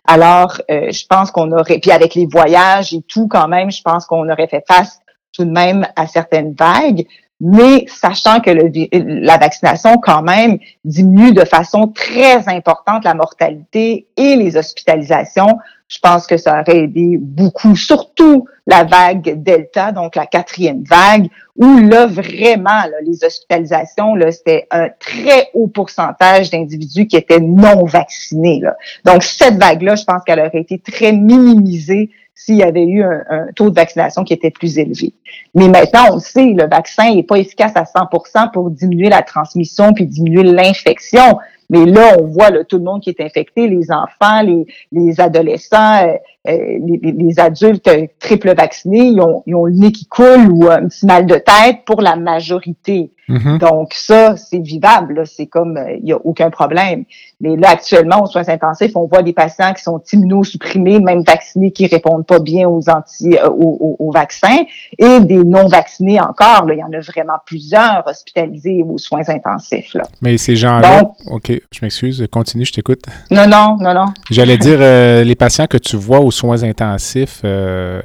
[0.08, 3.82] Alors, euh, je pense qu'on aurait, puis avec les voyages et tout, quand même, je
[3.84, 5.00] pense qu'on aurait fait face
[5.34, 7.06] tout de même à certaines vagues,
[7.44, 14.36] mais sachant que la vaccination, quand même, diminue de façon très importante la mortalité et
[14.36, 20.28] les hospitalisations, je pense que ça aurait aidé beaucoup, surtout la vague Delta, donc la
[20.28, 21.28] quatrième vague,
[21.58, 27.42] où là, vraiment, là, les hospitalisations, là, c'était un très haut pourcentage d'individus qui étaient
[27.42, 28.62] non vaccinés.
[28.62, 28.76] Là.
[29.04, 33.24] Donc, cette vague-là, je pense qu'elle aurait été très minimisée s'il y avait eu un,
[33.30, 35.14] un taux de vaccination qui était plus élevé.
[35.54, 38.08] Mais maintenant, on le sait, le vaccin n'est pas efficace à 100
[38.54, 41.38] pour diminuer la transmission puis diminuer l'infection.
[41.70, 45.22] Mais là, on voit là, tout le monde qui est infecté, les enfants, les, les
[45.22, 46.14] adolescents, euh,
[46.50, 50.52] euh, les, les- adultes euh, triple vaccinés, ils ont, ils ont le nez qui coule
[50.52, 53.12] ou un petit mal de tête pour la majorité.
[53.32, 53.58] Mhm.
[53.60, 57.06] Donc ça, c'est vivable, c'est comme euh, il y a aucun problème.
[57.40, 61.72] Mais là, actuellement, aux soins intensifs, on voit des patients qui sont immunosupprimés, même vaccinés,
[61.72, 64.60] qui répondent pas bien aux anti, euh, aux, vaccins,
[64.98, 66.66] et des non vaccinés encore.
[66.66, 66.74] Là.
[66.74, 69.94] Il y en a vraiment plusieurs hospitalisés aux soins intensifs.
[69.94, 70.04] Là.
[70.22, 73.02] Mais ces gens-là, OK, je m'excuse, continue, je t'écoute.
[73.32, 74.06] Non, non, non, non.
[74.30, 78.02] J'allais dire, euh, les patients que tu vois aux soins intensifs euh,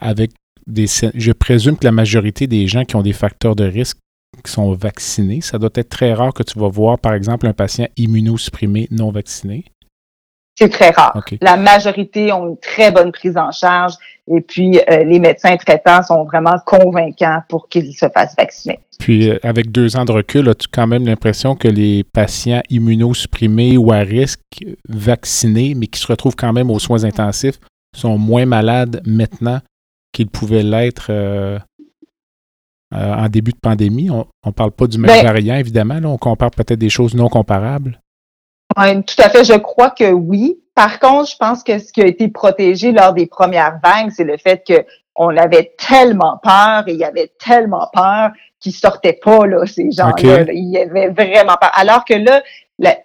[0.00, 0.30] avec
[0.68, 0.86] des...
[0.86, 3.98] Je présume que la majorité des gens qui ont des facteurs de risque
[4.44, 7.52] qui sont vaccinés, ça doit être très rare que tu vas voir, par exemple, un
[7.52, 9.64] patient immunosupprimé non vacciné?
[10.56, 11.24] C'est très rare.
[11.40, 13.94] La majorité ont une très bonne prise en charge
[14.26, 18.80] et puis euh, les médecins traitants sont vraiment convaincants pour qu'ils se fassent vacciner.
[18.98, 23.76] Puis, euh, avec deux ans de recul, as-tu quand même l'impression que les patients immunosupprimés
[23.76, 27.60] ou à risque, euh, vaccinés, mais qui se retrouvent quand même aux soins intensifs,
[27.96, 29.60] sont moins malades maintenant
[30.12, 31.58] qu'ils pouvaient l'être euh,
[32.94, 34.10] euh, en début de pandémie?
[34.10, 36.00] On ne parle pas du même Ben- variant, évidemment.
[36.00, 38.00] Là, on compare peut-être des choses non comparables.
[38.76, 39.44] Oui, tout à fait.
[39.44, 40.60] Je crois que oui.
[40.74, 44.24] Par contre, je pense que ce qui a été protégé lors des premières vagues, c'est
[44.24, 44.84] le fait que
[45.16, 49.90] on avait tellement peur et il y avait tellement peur qu'ils sortaient pas, là, ces
[49.90, 50.12] gens-là.
[50.12, 50.22] OK.
[50.22, 50.52] là.
[50.52, 51.72] Il y avait vraiment peur.
[51.74, 52.42] Alors que là,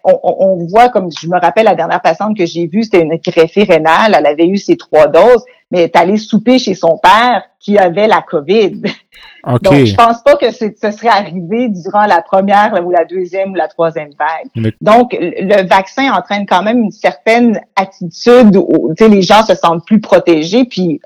[0.03, 3.15] on- on voit, comme je me rappelle, la dernière patiente que j'ai vue, c'était une
[3.17, 4.13] greffée rénale.
[4.15, 8.07] Elle avait eu ses trois doses, mais est allée souper chez son père qui avait
[8.07, 8.83] la COVID.
[9.45, 9.61] OK.
[9.63, 13.55] Donc, je pense pas que ce serait arrivé durant la première ou la deuxième ou
[13.55, 14.47] la troisième vague.
[14.55, 19.43] Mais- Donc, le vaccin entraîne quand même une certaine attitude où, tu sais, les gens
[19.43, 21.01] se sentent plus protégés, puis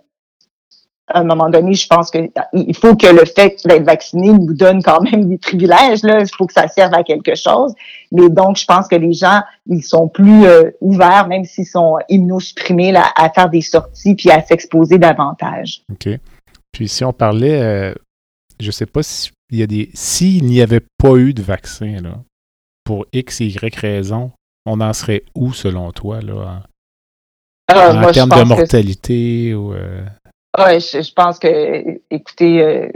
[1.10, 2.20] à un moment donné, je pense que
[2.54, 6.04] il faut que le fait d'être vacciné nous donne quand même des privilèges.
[6.04, 7.74] Là, il faut que ça serve à quelque chose.
[8.12, 11.98] Mais donc, je pense que les gens, ils sont plus euh, ouverts, même s'ils sont
[12.10, 15.82] immunosupprimés, là, à faire des sorties puis à s'exposer davantage.
[15.92, 16.10] OK.
[16.74, 17.94] Puis si on parlait, euh,
[18.60, 19.90] je sais pas s'il y a des.
[19.94, 22.20] S'il n'y avait pas eu de vaccin, là,
[22.84, 24.32] pour X et Y raison,
[24.66, 26.62] on en serait où selon toi, là, en,
[27.70, 29.74] Euh, en moi, je termes de mortalité ou.
[30.58, 32.88] Ouais, je, je pense que, écoutez, euh,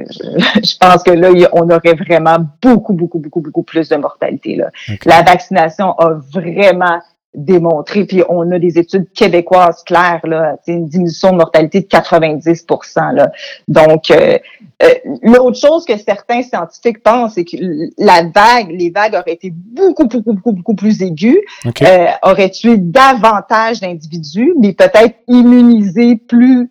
[0.63, 4.55] je, pense que là, on aurait vraiment beaucoup, beaucoup, beaucoup, beaucoup plus de mortalité.
[4.55, 4.71] Là.
[5.05, 6.99] La vaccination a vraiment
[7.33, 11.85] démontré, puis on a des études québécoises claires, là, c'est une diminution de mortalité de
[11.85, 13.31] 90% là.
[13.69, 14.37] Donc, euh,
[14.83, 14.87] euh,
[15.23, 17.55] l'autre chose que certains scientifiques pensent, c'est que
[17.97, 21.81] la vague, les vagues auraient été beaucoup, beaucoup, beaucoup, beaucoup plus aiguës, OK.
[21.83, 26.69] euh, auraient tué davantage d'individus, mais peut-être immunisé plus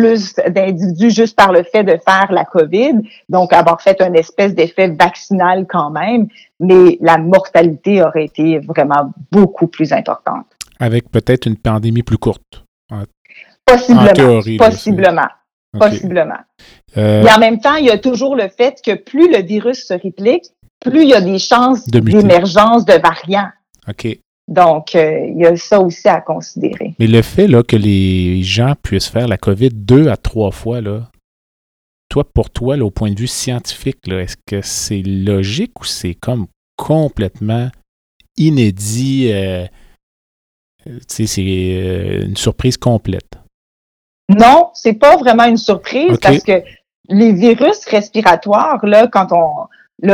[0.00, 2.94] plus d'individus juste par le fait de faire la COVID,
[3.28, 9.12] donc avoir fait une espèce d'effet vaccinal quand même, mais la mortalité aurait été vraiment
[9.30, 10.46] beaucoup plus importante.
[10.78, 12.64] Avec peut-être une pandémie plus courte.
[13.66, 14.10] Possiblement.
[14.10, 15.28] En théorie, là, possiblement.
[15.74, 15.80] OK.
[15.80, 16.40] Possiblement.
[16.96, 19.86] Euh, Mais en même temps, il y a toujours le fait que plus le virus
[19.86, 20.46] se réplique,
[20.80, 23.50] plus il y a des chances De d'émergence de variants.
[23.88, 24.18] OK.
[24.50, 26.94] Donc, euh, il y a ça aussi à considérer.
[26.98, 30.80] Mais le fait là, que les gens puissent faire la COVID deux à trois fois,
[30.80, 31.08] là,
[32.08, 36.14] toi, pour toi, là, au point de vue scientifique, est-ce que c'est logique ou c'est
[36.14, 37.70] comme complètement
[38.36, 39.30] inédit?
[39.32, 39.66] euh,
[40.86, 43.38] euh, c'est euh, une surprise complète?
[44.28, 46.62] Non, c'est pas vraiment une surprise parce que
[47.08, 49.66] les virus respiratoires, là, quand on,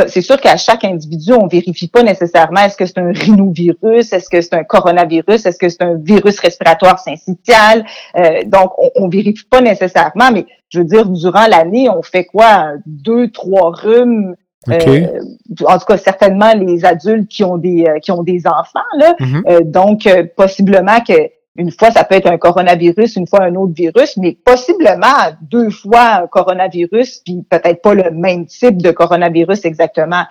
[0.07, 4.29] c'est sûr qu'à chaque individu, on vérifie pas nécessairement est-ce que c'est un rhinovirus, est-ce
[4.29, 7.85] que c'est un coronavirus, est-ce que c'est un virus respiratoire syncytial.
[8.17, 12.25] Euh, donc, on, on vérifie pas nécessairement, mais je veux dire, durant l'année, on fait
[12.25, 14.35] quoi, deux, trois rhumes
[14.69, 15.21] Euh,
[15.65, 19.15] en tout cas, certainement les adultes qui ont des qui ont des enfants là.
[19.17, 19.71] Mhm.
[19.71, 21.13] donc possiblement que
[21.57, 25.71] une fois, ça peut être un coronavirus, une fois un autre virus, mais possiblement deux
[25.71, 30.23] fois un coronavirus, puis peut-être pas le même type de coronavirus exactement.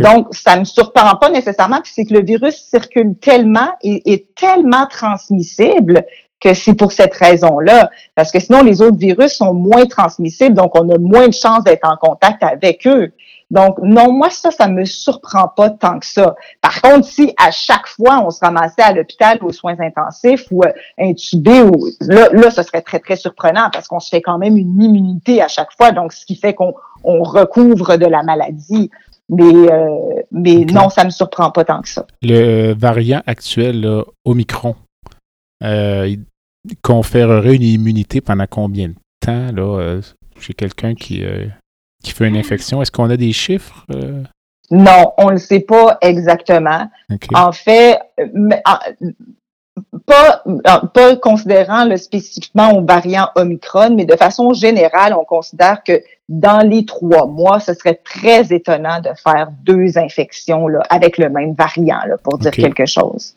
[0.00, 4.34] Donc, ça me surprend pas nécessairement, puis c'est que le virus circule tellement et est
[4.34, 6.04] tellement transmissible
[6.40, 7.88] que c'est pour cette raison-là.
[8.16, 11.62] Parce que sinon, les autres virus sont moins transmissibles, donc on a moins de chances
[11.62, 13.12] d'être en contact avec eux.
[13.52, 16.34] Donc, non, moi, ça, ça me surprend pas tant que ça.
[16.62, 20.64] Par contre, si à chaque fois on se ramassait à l'hôpital aux soins intensifs ou
[20.64, 24.38] euh, intubé, ou, là, là, ce serait très, très surprenant parce qu'on se fait quand
[24.38, 25.92] même une immunité à chaque fois.
[25.92, 28.90] Donc, ce qui fait qu'on on recouvre de la maladie.
[29.28, 32.06] Mais, euh, mais non, ça me surprend pas tant que ça.
[32.22, 34.74] Le variant actuel, là, Omicron,
[35.62, 40.02] euh, il conférerait une immunité pendant combien de temps là, euh,
[40.38, 41.46] chez quelqu'un qui, euh,
[42.02, 42.82] qui fait une infection.
[42.82, 43.86] Est-ce qu'on a des chiffres?
[43.94, 44.22] Euh?
[44.70, 46.90] Non, on ne le sait pas exactement.
[47.34, 47.98] En fait,
[50.06, 50.42] pas,
[50.92, 56.66] pas considérant le spécifiquement au variant Omicron, mais de façon générale, on considère que dans
[56.66, 61.54] les trois mois, ce serait très étonnant de faire deux infections là, avec le même
[61.54, 63.34] variant, là, pour dire quelque chose.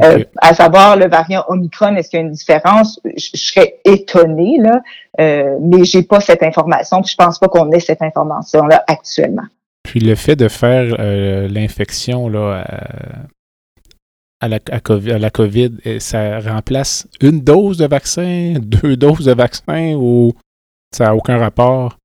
[0.00, 3.00] Euh, à savoir, le variant Omicron, est-ce qu'il y a une différence?
[3.04, 4.82] Je, serais étonnée, là,
[5.20, 9.46] euh, mais j'ai pas cette information, puis je pense pas qu'on ait cette information-là actuellement.
[9.84, 12.64] Puis le fait de faire euh, l'infection là,
[14.42, 19.94] à la, à, la COVID, ça remplace une dose de vaccin, deux doses de vaccin
[19.96, 20.32] ou
[20.92, 21.96] ça n'a aucun rapport?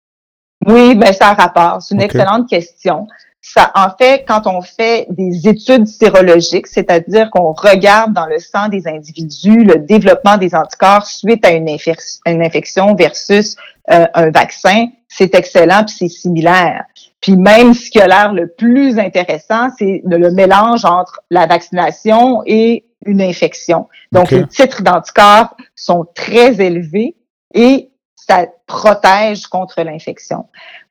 [0.65, 1.81] Oui, ben ça a rapport.
[1.81, 3.07] C'est une excellente question.
[3.41, 8.67] Ça, en fait, quand on fait des études sérologiques, c'est-à-dire qu'on regarde dans le sang
[8.67, 13.55] des individus le développement des anticorps suite à une, une infection versus
[13.91, 16.85] euh, un vaccin, c'est excellent puis c'est similaire.
[17.21, 22.43] Puis même ce qui a l'air le plus intéressant, c'est le mélange entre la vaccination
[22.45, 23.87] et une infection.
[24.11, 27.15] Donc les titres d'anticorps sont très élevés
[27.53, 30.45] et ça protège contre l'infection.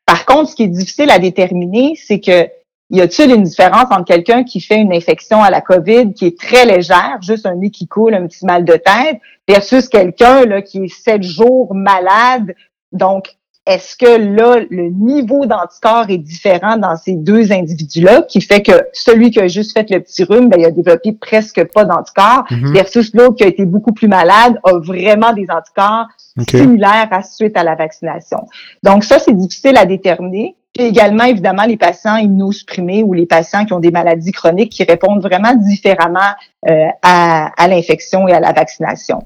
[0.07, 2.48] Par contre, ce qui est difficile à déterminer, c'est que
[2.90, 6.38] y a-t-il une différence entre quelqu'un qui fait une infection à la COVID qui est
[6.38, 10.62] très légère, juste un nez qui coule, un petit mal de tête, versus quelqu'un là
[10.62, 12.55] qui est sept jours malade,
[12.92, 18.62] donc est-ce que là, le niveau d'anticorps est différent dans ces deux individus-là, qui fait
[18.62, 21.85] que celui qui a juste fait le petit rhume, ben, il a développé presque pas
[21.85, 22.72] d'anticorps, mm-hmm.
[22.72, 26.07] versus l'autre qui a été beaucoup plus malade, a vraiment des anticorps
[26.48, 28.38] similaires à suite à la vaccination.
[28.85, 30.55] Donc ça, c'est difficile à déterminer.
[30.72, 34.85] Puis également, évidemment, les patients immunosupprimés ou les patients qui ont des maladies chroniques qui
[34.85, 36.35] répondent vraiment différemment
[36.68, 39.22] euh, à, à l'infection et à la vaccination.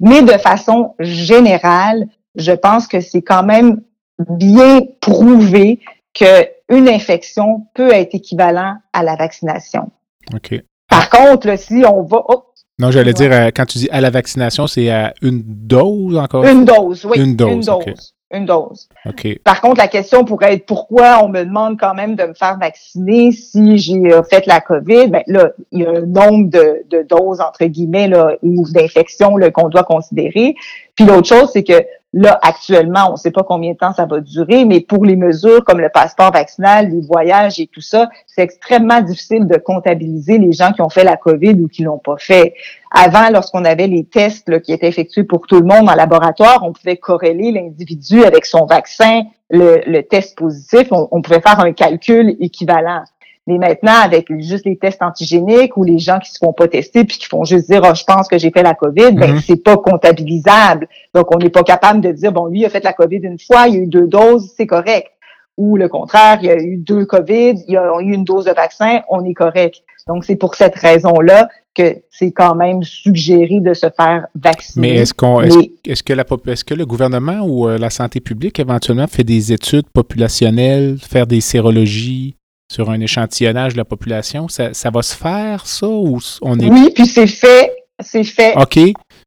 [0.00, 3.82] Mais de façon générale, je pense que c'est quand même
[4.18, 5.80] bien prouvé
[6.12, 9.90] qu'une infection peut être équivalent à la vaccination.
[10.32, 10.62] OK.
[10.88, 12.22] Par contre, si on va...
[12.28, 12.44] Oh,
[12.78, 16.44] non, j'allais dire, euh, quand tu dis à la vaccination, c'est à une dose encore?
[16.44, 17.20] Une dose, oui.
[17.20, 17.52] Une dose.
[17.52, 18.14] Une dose.
[18.32, 18.88] Une dose.
[19.06, 19.38] OK.
[19.44, 22.58] Par contre, la question pourrait être pourquoi on me demande quand même de me faire
[22.58, 25.06] vacciner si j'ai euh, fait la COVID?
[25.06, 29.36] Ben là, il y a un nombre de, de doses, entre guillemets, là, ou d'infections
[29.52, 30.56] qu'on doit considérer.
[30.96, 31.84] Puis l'autre chose, c'est que
[32.16, 35.16] Là, actuellement, on ne sait pas combien de temps ça va durer, mais pour les
[35.16, 40.38] mesures comme le passeport vaccinal, les voyages et tout ça, c'est extrêmement difficile de comptabiliser
[40.38, 42.54] les gens qui ont fait la COVID ou qui l'ont pas fait.
[42.92, 46.72] Avant, lorsqu'on avait les tests qui étaient effectués pour tout le monde en laboratoire, on
[46.72, 53.02] pouvait corréler l'individu avec son vaccin, le, test positif, on, pouvait faire un calcul équivalent.
[53.46, 57.04] Mais maintenant, avec juste les tests antigéniques ou les gens qui se font pas tester
[57.04, 59.40] puis qui font juste dire, oh, je pense que j'ai fait la COVID, ben, mhm.
[59.40, 60.88] c'est pas comptabilisable.
[61.14, 63.38] Donc, on n'est pas capable de dire, bon, lui, il a fait la COVID une
[63.38, 65.10] fois, il y a eu deux doses, c'est correct.
[65.58, 68.46] Ou le contraire, il y a eu deux COVID, il y a eu une dose
[68.46, 69.76] de vaccin, on est correct.
[70.08, 74.92] Donc, c'est pour cette raison-là que c'est quand même suggéré de se faire vacciner.
[74.92, 78.58] Mais est-ce qu'on est-ce, que la est-ce que le gouvernement ou euh, la santé publique
[78.58, 82.36] éventuellement fait des études populationnelles, faire des sérologies?
[82.70, 84.48] Sur un échantillonnage de la population?
[84.48, 86.70] Ça, va se faire, ça, ou on est...
[86.70, 87.72] Oui, puis c'est fait.
[88.00, 88.56] C'est fait.
[88.56, 88.78] OK.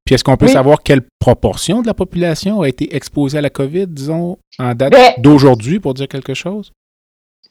[0.03, 3.49] Puis est-ce qu'on peut savoir quelle proportion de la population a été exposée à la
[3.49, 6.71] COVID, disons, en date ben, d'aujourd'hui, pour dire quelque chose?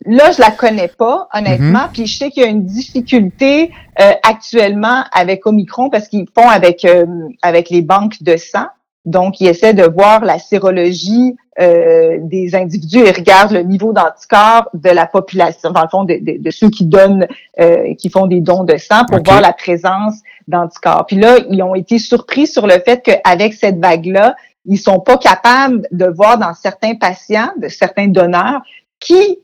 [0.04, 1.84] Là, je la connais pas, honnêtement.
[1.84, 1.90] Mhm.
[1.92, 3.70] Puis je sais qu'il y a une difficulté
[4.00, 7.06] euh, actuellement avec Omicron parce qu'ils font avec euh,
[7.42, 8.66] avec les banques de sang.
[9.06, 14.68] Donc, ils essaient de voir la sérologie euh, des individus et regardent le niveau d'anticorps
[14.74, 17.26] de la population, dans le fond, de, de, ceux qui donnent,
[17.60, 20.16] euh, qui font des dons de sang pour voir la présence
[20.48, 21.06] d'anticorps.
[21.06, 24.34] Puis là, ils ont été surpris sur le fait qu'avec cette vague-là,
[24.66, 28.60] ils sont pas capables de voir dans certains patients, de certains donneurs,
[28.98, 29.38] qui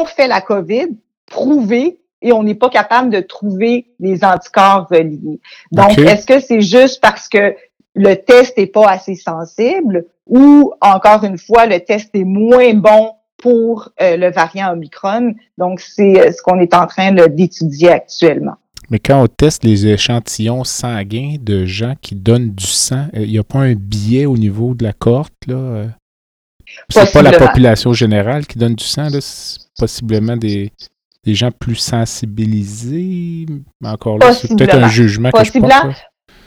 [0.00, 0.96] on fait la COVID,
[1.30, 5.40] prouvé, et on n'est pas capable de trouver les anticorps reliés.
[5.70, 7.54] Donc, est-ce que c'est juste parce que
[7.98, 13.12] le test n'est pas assez sensible ou, encore une fois, le test est moins bon
[13.38, 15.34] pour euh, le variant Omicron?
[15.56, 18.56] Donc, c'est euh, ce qu'on est en train d'étudier actuellement.
[18.90, 23.30] Mais quand on teste les échantillons sanguins de gens qui donnent du sang, euh, il
[23.30, 25.86] n'y a pas un biais au niveau de la cohorte, là?
[26.90, 30.70] C'est pas la population générale qui donne du sang, c'est possiblement des,
[31.24, 33.46] des gens plus sensibilisés.
[33.82, 35.72] Encore là, c'est peut-être un jugement que je porte.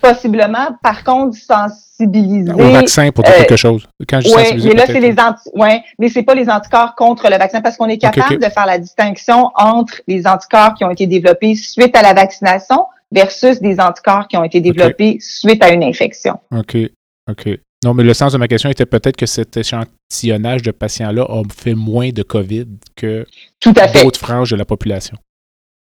[0.02, 0.78] Possiblement.
[0.82, 2.52] Par contre, sensibiliser.
[2.52, 3.88] Au vaccin pour quelque chose.
[4.08, 7.30] Quand je oui, mais là, c'est les anti ouais, mais c'est pas les anticorps contre
[7.30, 10.92] le vaccin parce qu'on est capable de faire la distinction entre les anticorps qui ont
[10.92, 15.72] été développés suite à la vaccination versus des anticorps qui ont été développés suite à
[15.72, 16.40] une infection.
[16.52, 16.78] OK.
[17.30, 17.50] OK.
[17.84, 21.42] Non, mais le sens de ma question était peut-être que cet échantillonnage de patients-là a
[21.52, 23.26] fait moins de COVID que
[23.66, 25.18] d'autres franges de la population.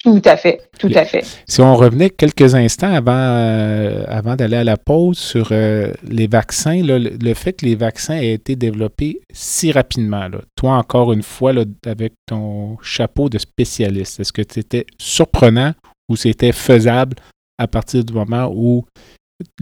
[0.03, 1.23] Tout à fait, tout à fait.
[1.47, 6.27] Si on revenait quelques instants avant, euh, avant d'aller à la pause sur euh, les
[6.27, 11.53] vaccins, le, fait que les vaccins aient été développés si rapidement, toi encore une fois,
[11.85, 15.71] avec ton chapeau de spécialiste, est-ce que c'était surprenant
[16.09, 17.15] ou c'était faisable
[17.57, 18.83] à partir du moment où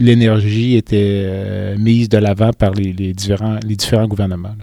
[0.00, 4.56] l'énergie était euh, mise de l'avant par les, différents, les différents gouvernements.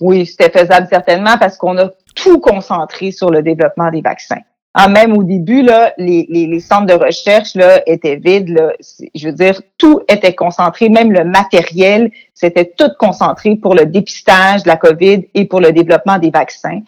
[0.00, 4.42] Oui, c'était faisable certainement parce qu'on a tout concentré sur le développement des vaccins.
[4.76, 8.48] Ah, même au début, là, les, les, centres de recherche là, étaient vides.
[8.48, 8.72] Là.
[9.14, 14.64] Je veux dire, tout était concentré, même le matériel, c'était tout concentré pour le dépistage
[14.64, 16.80] de la COVID et pour le développement des vaccins.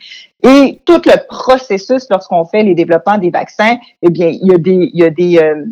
[0.42, 4.58] Et tout le processus, lorsqu'on fait les développements des vaccins, eh bien, il y a
[4.58, 5.64] des, il y a des, euh,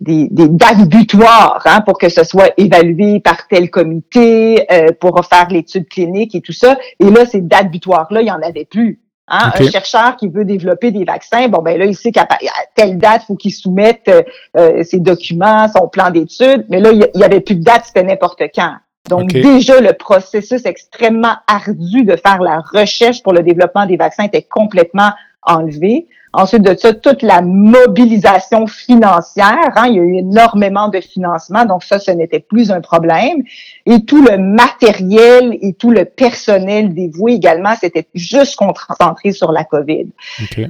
[0.00, 5.20] des, des, dates butoirs hein, pour que ce soit évalué par tel comité euh, pour
[5.24, 6.78] faire l'étude clinique et tout ça.
[7.00, 9.00] Et là, ces dates butoirs-là, il n'y en avait plus.
[9.28, 9.50] Hein?
[9.58, 12.28] Un chercheur qui veut développer des vaccins, bon ben là, il sait qu'à
[12.74, 14.22] telle date, il faut qu'il soumette euh,
[14.56, 16.64] euh, ses documents, son plan d'étude.
[16.68, 18.74] Mais là, il n'y avait plus de date, c'était n'importe quand.
[19.08, 24.24] Donc déjà, le processus extrêmement ardu de faire la recherche pour le développement des vaccins
[24.24, 25.10] était complètement
[25.42, 26.06] enlevé.
[26.38, 31.64] Ensuite de ça, toute la mobilisation financière, hein, il y a eu énormément de financement,
[31.64, 33.42] donc ça, ce n'était plus un problème.
[33.86, 39.64] Et tout le matériel et tout le personnel dévoué également, c'était juste concentré sur la
[39.64, 40.08] COVID.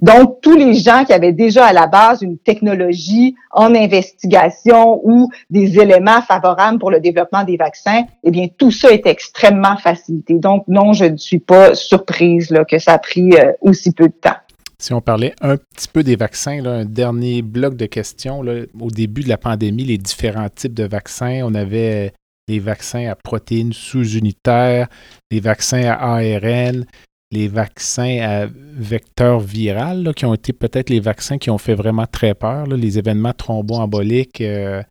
[0.02, 5.30] Donc, tous les gens qui avaient déjà à la base une technologie en investigation ou
[5.50, 10.34] des éléments favorables pour le développement des vaccins, eh bien, tout ça est extrêmement facilité.
[10.34, 14.06] Donc, non, je ne suis pas surprise là, que ça a pris euh, aussi peu
[14.06, 14.36] de temps.
[14.78, 18.40] Si on parlait un petit peu des vaccins, un dernier bloc de questions.
[18.40, 22.12] au début de la pandémie, les différents types de vaccins, on avait
[22.48, 24.88] les vaccins à protéines sous-unitaires,
[25.30, 26.84] les vaccins à ARN,
[27.32, 32.06] les vaccins à vecteur viral, qui ont été peut-être les vaccins qui ont fait vraiment
[32.06, 34.40] très peur, les événements thromboemboliques.
[34.40, 34.82] Euh,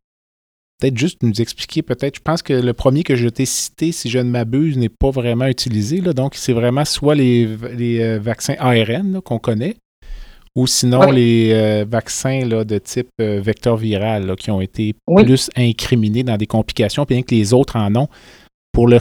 [0.80, 4.10] peut-être juste nous expliquer, peut-être, je pense que le premier que je t'ai cité, si
[4.10, 6.02] je ne m'abuse, n'est pas vraiment utilisé.
[6.02, 9.76] Là, donc, c'est vraiment soit les, euh, vaccins ARN qu'on connaît,
[10.56, 15.50] ou sinon les euh, vaccins là, de type euh, vecteur viral qui ont été plus
[15.56, 18.08] incriminés dans des complications, bien que les autres en ont.
[18.72, 19.00] Pour le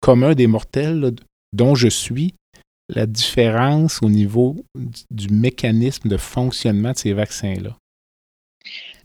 [0.00, 1.12] commun des mortels,
[1.52, 2.34] dont je suis,
[2.88, 4.56] la différence au niveau
[5.10, 7.76] du mécanisme de fonctionnement de ces vaccins-là.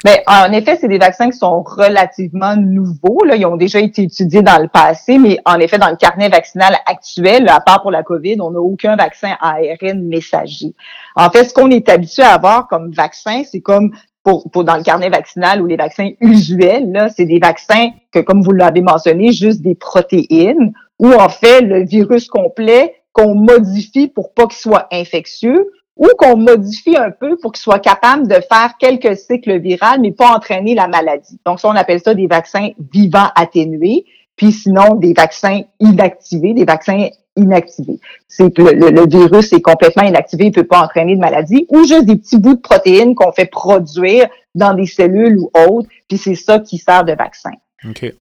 [0.03, 3.23] Mais en effet, c'est des vaccins qui sont relativement nouveaux.
[3.25, 3.36] Là.
[3.36, 6.75] Ils ont déjà été étudiés dans le passé, mais en effet, dans le carnet vaccinal
[6.86, 10.73] actuel, à part pour la COVID, on n'a aucun vaccin ARN messager.
[11.15, 13.91] En fait, ce qu'on est habitué à avoir comme vaccin, c'est comme
[14.23, 18.19] pour, pour, dans le carnet vaccinal ou les vaccins usuels, là, c'est des vaccins que,
[18.19, 24.08] comme vous l'avez mentionné, juste des protéines, ou en fait le virus complet qu'on modifie
[24.08, 28.36] pour pas qu'il soit infectieux, ou qu'on modifie un peu pour qu'il soit capable de
[28.36, 31.39] faire quelques cycles viraux, mais pas entraîner la maladie.
[31.45, 34.05] Donc, ça, on appelle ça des vaccins vivants atténués,
[34.36, 37.99] puis sinon des vaccins inactivés, des vaccins inactivés.
[38.27, 42.05] C'est que le, virus est complètement inactivé, il peut pas entraîner de maladie, ou juste
[42.05, 46.36] des petits bouts de protéines qu'on fait produire dans des cellules ou autres, puis c'est
[46.36, 47.51] ça qui sert de vaccin.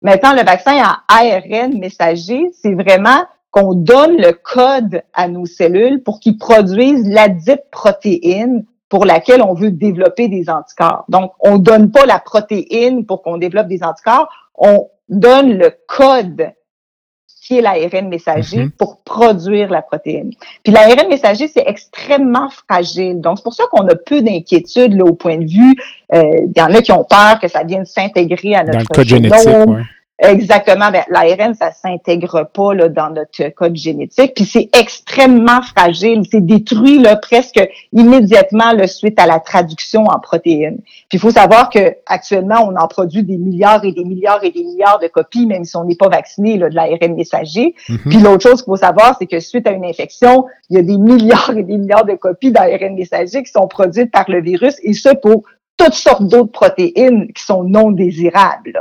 [0.03, 6.03] Maintenant, le vaccin à ARN messager, c'est vraiment qu'on donne le code à nos cellules
[6.03, 11.05] pour qu'ils produisent la dite protéine pour laquelle on veut développer des anticorps.
[11.09, 16.51] Donc, on donne pas la protéine pour qu'on développe des anticorps, on donne le code
[17.43, 18.71] qui est l'ARN messager mhm.
[18.73, 20.33] pour produire la protéine.
[20.65, 23.21] Puis l'ARN messager, c'est extrêmement fragile.
[23.21, 25.75] Donc, c'est pour ça qu'on a peu d'inquiétude au point de vue.
[26.13, 28.79] Euh, il y en a qui ont peur que ça vienne s'intégrer à notre Dans
[28.81, 29.49] le code génétique,
[30.19, 30.93] Exactement.
[30.93, 34.35] Ben, L'ARN, ça s'intègre pas là, dans notre code génétique.
[34.35, 36.23] Puis c'est extrêmement fragile.
[36.31, 37.61] C'est détruit là, presque
[37.93, 40.79] immédiatement le suite à la traduction en protéines.
[41.09, 44.53] Puis il faut savoir que actuellement, on en produit des milliards et des milliards et
[44.53, 47.75] des milliards de copies, même si on n'est pas vacciné là, de l'ARN messager.
[47.89, 47.99] Mhm.
[48.09, 50.83] Puis l'autre chose qu'il faut savoir, c'est que suite à une infection, il y a
[50.83, 54.77] des milliards et des milliards de copies d'ARN messager qui sont produites par le virus,
[54.85, 55.43] et ce pour
[55.77, 58.81] toutes sortes d'autres protéines qui sont non désirables.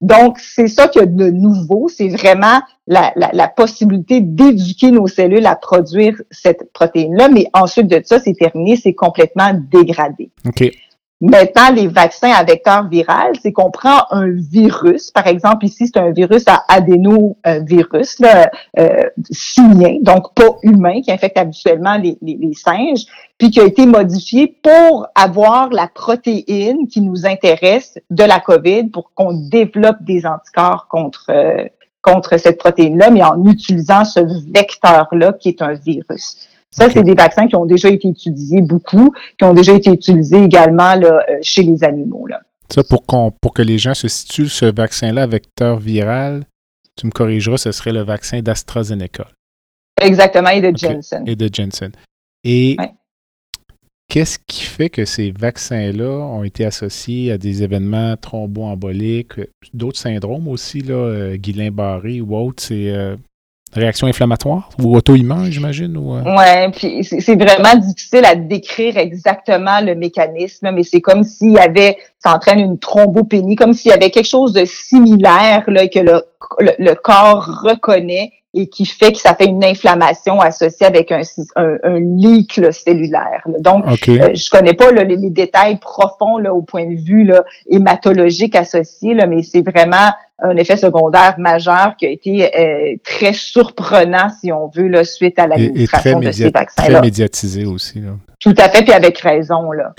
[0.00, 5.06] Donc, c'est ça qu'il y a de nouveau, c'est vraiment la, la, possibilité d'éduquer nos
[5.06, 10.30] cellules à produire cette protéine-là, mais ensuite de ça, c'est terminé, c'est complètement dégradé.
[10.46, 10.72] Okay.
[11.20, 15.98] Maintenant, les vaccins à vecteur viral, c'est qu'on prend un virus, par exemple ici, c'est
[15.98, 18.48] un virus à adénovirus là,
[18.78, 22.16] euh, simien, donc pas humain, qui infecte habituellement les,
[22.54, 23.06] singes,
[23.36, 28.90] puis qui a été modifié pour avoir la protéine qui nous intéresse de la COVID
[28.90, 31.64] pour qu'on développe des anticorps contre euh,
[32.00, 34.20] contre cette protéine-là, mais en utilisant ce
[34.52, 36.48] vecteur-là qui est un virus.
[36.70, 40.42] Ça, c'est des vaccins qui ont déjà été utilisés beaucoup, qui ont déjà été utilisés
[40.42, 42.26] également là, euh, chez les animaux.
[42.26, 42.40] Là.
[42.70, 46.44] Ça, pour, qu'on, pour que les gens se situent, ce vaccin-là, vecteur viral,
[46.96, 49.28] tu me corrigeras, ce serait le vaccin d'AstraZeneca.
[50.00, 51.24] Exactement, et de Jensen.
[51.26, 51.92] Et de Jensen.
[52.44, 52.76] Et
[54.08, 59.40] qu'est-ce qui fait que ces vaccins-là ont été associés à des événements thromboemboliques,
[59.72, 62.62] d'autres syndromes aussi, là, euh, Guillain-Barré ou autres?
[62.62, 63.16] C'est, euh,
[63.74, 65.96] réaction inflammatoire ou auto-immune, j'imagine?
[65.96, 66.36] Ou, euh?
[66.36, 71.58] Ouais, puis c'est vraiment difficile à décrire exactement le mécanisme, mais c'est comme s'il y
[71.58, 75.98] avait, ça entraîne une thrombopénie, comme s'il y avait quelque chose de similaire là, que
[75.98, 76.22] le,
[76.78, 81.22] le, corps reconnaît et qui fait que ça fait une inflammation associée avec un,
[81.54, 83.46] un, un leak cellulaire.
[83.60, 88.56] Donc, euh, je connais pas les, détails profonds là, au point de vue là, hématologique
[88.56, 94.28] associé, là, mais c'est vraiment un effet secondaire majeur qui a été euh, très surprenant,
[94.40, 96.98] si on veut, là, suite à l'administration de ces vaccins-là.
[96.98, 98.00] Très médiatisé aussi.
[98.00, 98.16] Là.
[98.40, 99.70] Tout à fait, puis avec raison.
[99.70, 99.94] Là.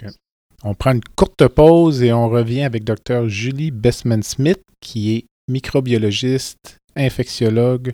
[0.66, 3.30] On prend une courte pause et on revient avec Dr.
[3.30, 7.94] Julie Bestman-Smith, qui est microbiologiste, infectiologue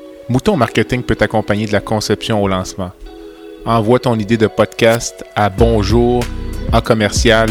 [0.31, 2.91] Mouton Marketing peut t'accompagner de la conception au lancement
[3.65, 6.23] envoie ton idée de podcast à bonjour
[6.71, 7.49] à commercial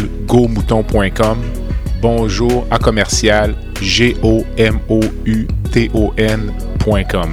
[2.01, 7.31] Bonjour à commercial g o m o u t o n.com.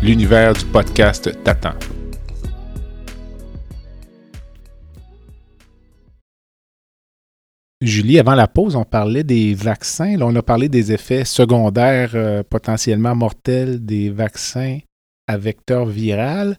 [0.00, 1.74] L'univers du podcast t'attend.
[7.86, 10.16] Julie, avant la pause, on parlait des vaccins.
[10.20, 14.78] On a parlé des effets secondaires euh, potentiellement mortels des vaccins
[15.26, 16.58] à vecteur viral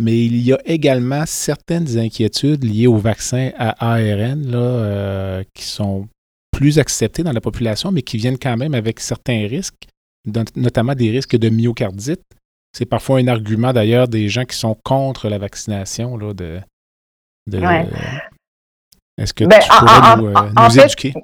[0.00, 6.08] mais il y a également certaines inquiétudes liées aux vaccins à ARN euh, qui sont
[6.50, 9.88] plus acceptés dans la population, mais qui viennent quand même avec certains risques,
[10.56, 12.22] notamment des risques de myocardite.
[12.72, 16.16] C'est parfois un argument d'ailleurs des gens qui sont contre la vaccination.
[16.16, 16.60] De,
[19.20, 21.14] Est-ce que ben, tu pourrais nous, euh, éduquer?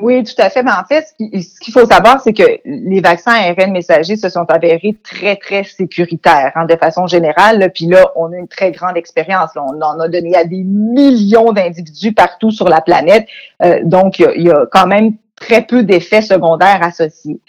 [0.00, 0.62] Oui, tout à fait.
[0.62, 4.44] Mais en fait, ce qu'il faut savoir, c'est que les vaccins ARN messagers se sont
[4.50, 7.70] avérés très, très sécuritaires hein, de façon générale.
[7.74, 9.50] Puis là, on a une très grande expérience.
[9.56, 13.26] On en a donné à des millions d'individus partout sur la planète.
[13.64, 17.40] Euh, donc, il y, a, quand même très peu d'effets secondaires associés.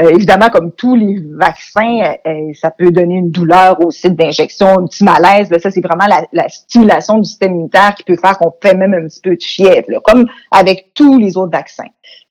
[0.00, 4.78] Euh, évidemment, comme tous les vaccins, euh, ça peut donner une douleur au site d'injection,
[4.78, 5.48] un petit malaise.
[5.60, 9.08] ça, c'est vraiment la, stimulation du système immunitaire qui peut faire qu'on fait même un
[9.08, 11.88] petit peu de fièvre, comme avec tous les autres vaccins.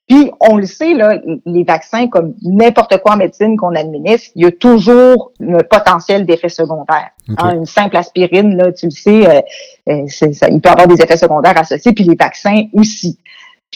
[0.08, 4.44] Puis, on le sait, là, les vaccins, comme n'importe quoi en médecine qu'on administre, il
[4.44, 7.10] y a toujours le potentiel d'effets secondaires.
[7.36, 9.44] Hein, une simple aspirine, là, tu le sais,
[9.90, 13.18] euh, ça, il peut avoir des effets secondaires associés, puis les vaccins aussi.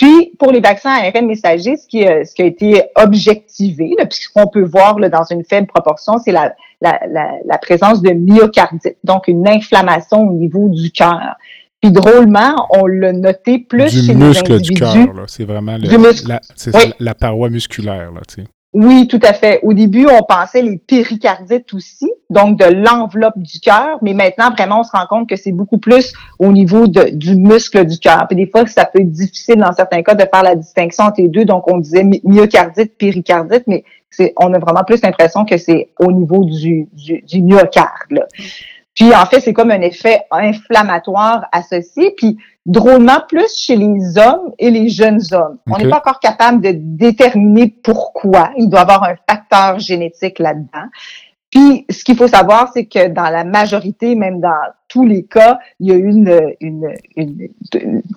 [0.02, 4.48] Puis, pour les vaccins ARN messagers, ce qui, euh, ce qui a été objectivé, puisqu'on
[4.48, 9.28] peut voir là, dans une faible proportion, c'est la, la, la, présence de myocardite, donc
[9.28, 11.36] une inflammation au niveau du cœur.
[11.80, 16.40] Puis drôlement, on l'a noté plus du chez muscle les du cœur, c'est vraiment la,
[16.98, 18.10] la, paroi musculaire.
[18.10, 18.48] Là, tu sais.
[18.74, 19.60] Oui, tout à fait.
[19.62, 24.80] Au début, on pensait les péricardites aussi, donc de l'enveloppe du cœur, mais maintenant, vraiment,
[24.80, 28.26] on se rend compte que c'est beaucoup plus au niveau du muscle du cœur.
[28.28, 31.20] Puis des fois, ça peut être difficile dans certains cas de faire la distinction entre
[31.20, 33.84] les deux, donc on disait myocardite, péricardite, mais
[34.38, 38.26] on a vraiment plus l'impression que c'est au niveau du, du, du myocarde.
[38.94, 42.36] Puis en fait, c'est comme un effet inflammatoire associé, puis
[42.66, 45.58] drôlement plus chez les hommes et les jeunes hommes.
[45.70, 48.50] On n'est pas encore capable de déterminer pourquoi.
[48.56, 50.88] Il doit y avoir un facteur génétique là-dedans.
[51.52, 54.56] Puis, ce qu'il faut savoir, c'est que dans la majorité, même dans
[54.88, 57.48] tous les cas, il y a une, une, une,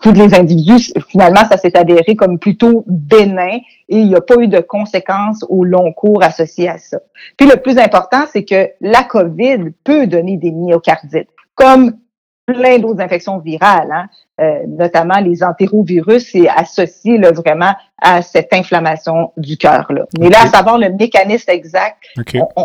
[0.01, 3.59] tous les individus, finalement, ça s'est avéré comme plutôt bénin
[3.89, 6.99] et il n'y a pas eu de conséquences au long cours associées à ça.
[7.35, 11.97] Puis, le plus important, c'est que la COVID peut donner des myocardites, comme
[12.45, 14.07] plein d'autres infections virales, hein,
[14.41, 19.85] euh, notamment les entérovirus, c'est associé là, vraiment à cette inflammation du cœur.
[19.91, 20.05] Là.
[20.19, 22.03] Mais là, à savoir le mécanisme exact,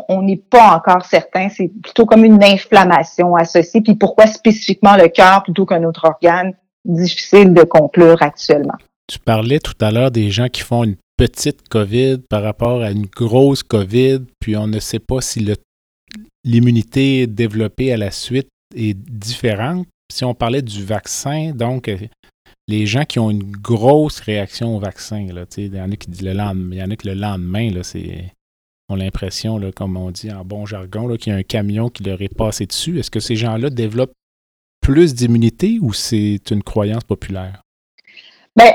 [0.09, 1.49] on n'est pas encore certain.
[1.49, 3.83] C'est plutôt comme une inflammation associée.
[3.83, 6.55] Puis pourquoi spécifiquement le cœur plutôt qu'un autre organe?
[6.85, 8.77] Difficile de conclure actuellement.
[9.07, 12.91] Tu parlais tout à l'heure des gens qui font une petite COVID par rapport à
[12.91, 15.47] une grosse COVID, puis on ne sait pas si
[16.45, 19.87] l'immunité développée à la suite est différente.
[20.11, 21.97] Si on parlait du vaccin, donc euh,
[22.69, 27.15] les gens qui ont une grosse réaction au vaccin, il y en a qui le
[27.15, 27.83] lendemain, a
[28.89, 32.21] ont l'impression, comme on dit en bon jargon, qu'il y a un camion qui leur
[32.23, 32.99] est passé dessus.
[32.99, 34.15] Est-ce que ces gens-là développent
[34.81, 37.63] plus d'immunité ou c'est une croyance populaire?
[38.57, 38.73] Ben,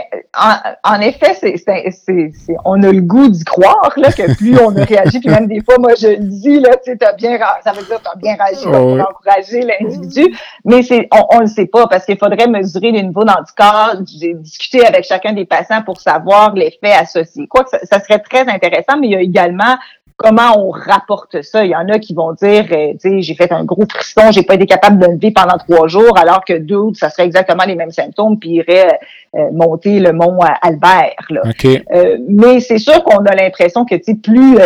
[0.85, 5.19] en, effet, c'est, on a le goût d'y croire là, que plus on a réagi,
[5.19, 7.97] puis même des fois, moi je le dis, là, tu sais, bien, ça veut dire
[7.97, 11.87] que tu as bien réagi pour encourager l'individu, mais c'est, on, ne le sait pas
[11.87, 13.97] parce qu'il faudrait mesurer le niveau d'anticorps.
[14.17, 17.45] J'ai discuté avec chacun des patients pour savoir l'effet associé.
[17.47, 19.75] Quoi que ça, ça, serait très intéressant, mais il y a également
[20.17, 21.65] comment on rapporte ça?
[21.65, 24.31] Il y en a qui vont dire, euh, tu sais, j'ai fait un gros frisson,
[24.31, 27.65] j'ai pas été capable de lever pendant trois jours, alors que d'autres, ça serait exactement
[27.65, 28.99] les mêmes symptômes, puis iraient
[29.35, 31.25] euh, monter le mont Albert.
[31.29, 31.41] Là.
[31.65, 34.57] Euh, mais c'est sûr qu'on a l'impression que, tu sais, plus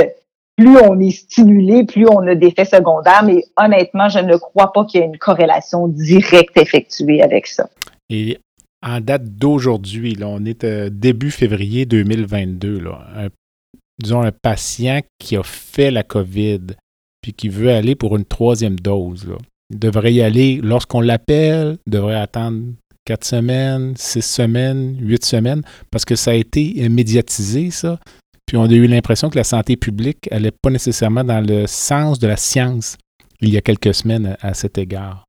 [0.55, 4.83] plus on est stimulé, plus on a d'effets secondaires, mais honnêtement, je ne crois pas
[4.83, 7.69] qu'il y ait une corrélation directe effectuée avec ça.
[8.09, 8.39] Et
[8.85, 13.29] en date d'aujourd'hui, là, on est début février 2022, là,
[13.99, 16.61] disons, un patient qui a fait la COVID
[17.21, 19.27] puis qui veut aller pour une troisième dose,
[19.69, 22.63] il devrait y aller lorsqu'on l'appelle, devrait attendre
[23.05, 27.99] quatre semaines, six semaines, huit semaines, parce que ça a été médiatisé, ça.
[28.45, 32.19] Puis on a eu l'impression que la santé publique n'allait pas nécessairement dans le sens
[32.19, 32.97] de la science
[33.41, 35.23] il y a quelques semaines à cet égard.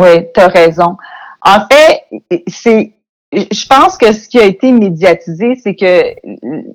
[0.00, 0.96] Oui, tu as raison.
[1.42, 2.04] En fait,
[2.46, 2.92] c'est
[3.32, 6.14] je pense que ce qui a été médiatisé, c'est que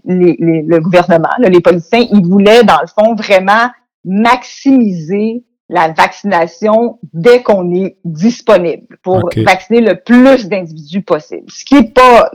[0.06, 3.70] le gouvernement, les politiciens, ils voulaient, dans le fond, vraiment
[4.06, 11.50] maximiser la vaccination dès qu'on est disponible pour vacciner le plus d'individus possible.
[11.50, 12.30] Ce qui est pas,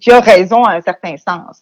[0.00, 1.60] qui a raison à un certain sens.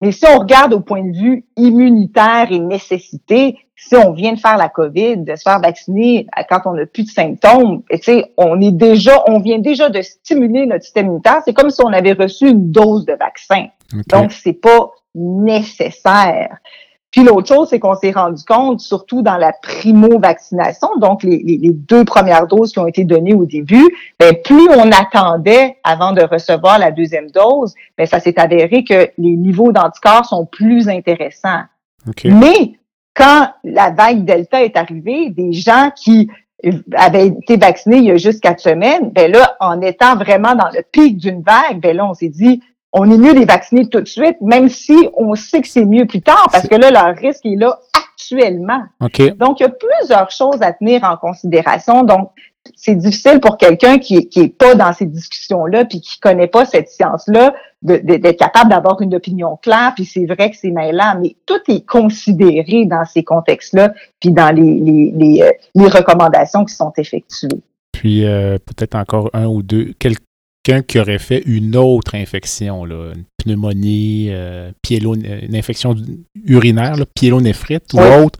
[0.00, 4.38] Mais si on regarde au point de vue immunitaire et nécessité, si on vient de
[4.38, 8.32] faire la COVID, de se faire vacciner quand on n'a plus de symptômes, tu sais,
[8.36, 11.42] on est déjà, on vient déjà de stimuler notre système immunitaire.
[11.44, 13.66] C'est comme si on avait reçu une dose de vaccin.
[14.08, 16.58] Donc, c'est pas nécessaire.
[17.10, 22.04] Puis l'autre chose, c'est qu'on s'est rendu compte, surtout dans la primo-vaccination, donc les, deux
[22.04, 23.86] premières doses qui ont été données au début,
[24.20, 29.08] ben, plus on attendait avant de recevoir la deuxième dose, ben, ça s'est avéré que
[29.16, 31.62] les niveaux d'anticorps sont plus intéressants.
[32.24, 32.78] Mais
[33.14, 36.30] quand la vague Delta est arrivée, des gens qui
[36.94, 40.68] avaient été vaccinés il y a juste quatre semaines, ben là, en étant vraiment dans
[40.68, 42.62] le pic d'une vague, ben là, on s'est dit,
[42.92, 45.84] on est mieux de les vacciner tout de suite, même si on sait que c'est
[45.84, 48.82] mieux plus tard, parce que là, leur risque est là actuellement.
[49.00, 52.02] Donc, il y a plusieurs choses à tenir en considération.
[52.02, 52.30] Donc,
[52.76, 56.64] c'est difficile pour quelqu'un qui, qui est pas dans ces discussions-là, puis qui connaît pas
[56.64, 59.92] cette science-là, d'être capable d'avoir une opinion claire.
[59.94, 64.54] Puis c'est vrai que c'est mêlant, mais tout est considéré dans ces contextes-là, puis dans
[64.54, 67.48] les, les, les, euh, les, recommandations qui sont effectuées.
[67.92, 70.22] Puis euh, peut-être encore un ou deux, quelques
[70.86, 75.94] qui aurait fait une autre infection, une pneumonie, euh, une infection
[76.44, 78.38] urinaire, là, pyélonéphrite ou autre.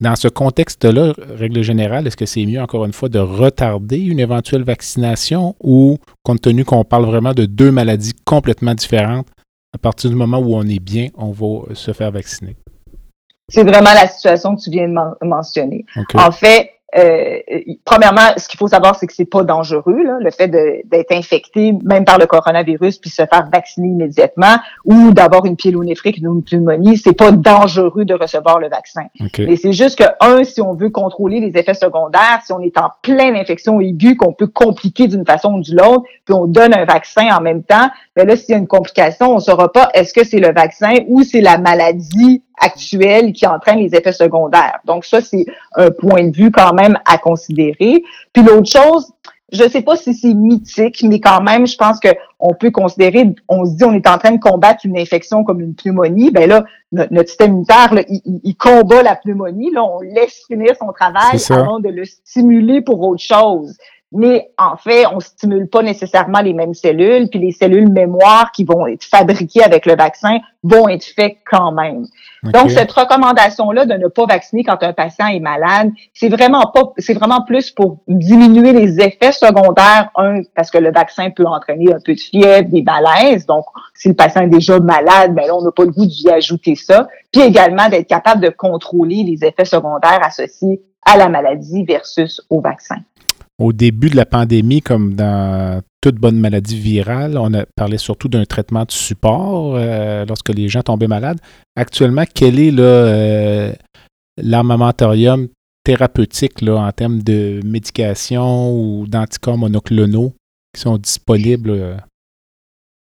[0.00, 4.20] Dans ce contexte-là, règle générale, est-ce que c'est mieux, encore une fois, de retarder une
[4.20, 9.26] éventuelle vaccination ou, compte tenu qu'on parle vraiment de deux maladies complètement différentes,
[9.74, 12.56] à partir du moment où on est bien, on va se faire vacciner?
[13.48, 15.84] C'est vraiment la situation que tu viens de mentionner.
[16.14, 17.38] En fait, euh,
[17.84, 21.74] premièrement, ce qu'il faut savoir, c'est que c'est pas dangereux, là, le fait d'être infecté,
[21.84, 26.42] même par le coronavirus, puis se faire vacciner immédiatement, ou d'avoir une pyélonéphrite ou une
[26.42, 29.02] pneumonie, c'est pas dangereux de recevoir le vaccin.
[29.38, 32.78] Mais c'est juste que, un, si on veut contrôler les effets secondaires, si on est
[32.78, 36.74] en pleine infection aiguë, qu'on peut compliquer d'une façon ou d'une autre, puis on donne
[36.74, 39.70] un vaccin en même temps, ben là, s'il y a une complication, on ne saura
[39.70, 44.10] pas est-ce que c'est le vaccin ou c'est la maladie actuelle qui entraîne les effets
[44.10, 44.80] secondaires.
[44.86, 45.46] Donc ça, c'est
[45.76, 48.02] un point de vue quand même à considérer.
[48.32, 49.12] Puis l'autre chose,
[49.52, 52.08] je ne sais pas si c'est mythique, mais quand même, je pense que
[52.40, 55.60] on peut considérer, on se dit, on est en train de combattre une infection comme
[55.60, 56.32] une pneumonie.
[56.32, 59.70] Ben là, notre, système immunitaire, il, combat la pneumonie.
[59.70, 63.76] Là, on laisse finir son travail avant de le stimuler pour autre chose
[64.12, 68.64] mais en fait, on stimule pas nécessairement les mêmes cellules, puis les cellules mémoire qui
[68.64, 72.06] vont être fabriquées avec le vaccin vont être faites quand même.
[72.42, 76.92] Donc, cette recommandation-là de ne pas vacciner quand un patient est malade, c'est vraiment pas,
[76.96, 81.92] c'est vraiment plus pour diminuer les effets secondaires, un, parce que le vaccin peut entraîner
[81.92, 85.56] un peu de fièvre, des malaises, donc si le patient est déjà malade, ben là,
[85.56, 89.44] on n'a pas le goût d'y ajouter ça, puis également d'être capable de contrôler les
[89.44, 92.96] effets secondaires associés à la maladie versus au vaccin
[93.58, 98.28] au début de la pandémie, comme dans toute bonne maladie virale, on a parlé surtout
[98.28, 101.40] d'un traitement de support euh, lorsque les gens tombaient malades.
[101.76, 103.72] Actuellement, quel est euh,
[104.36, 105.48] l'armamentarium
[105.82, 110.34] thérapeutique en termes de médication ou d'anticorps monoclonaux
[110.72, 111.70] qui sont disponibles?
[111.70, 111.96] Euh?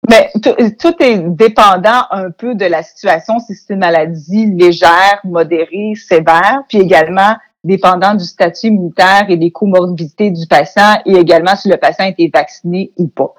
[0.10, 0.30] Mais
[0.78, 6.64] tout est dépendant un peu de la situation, si c'est une maladie légère, modérée, sévère,
[6.68, 11.78] puis également dépendant du statut immunitaire et des comorbidités du patient et également si le
[11.78, 13.34] patient a été vacciné ou pas.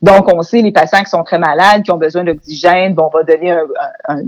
[0.00, 3.16] Donc, on sait les patients qui sont très malades, qui ont besoin d'oxygène, bon, on
[3.16, 4.22] va donner un,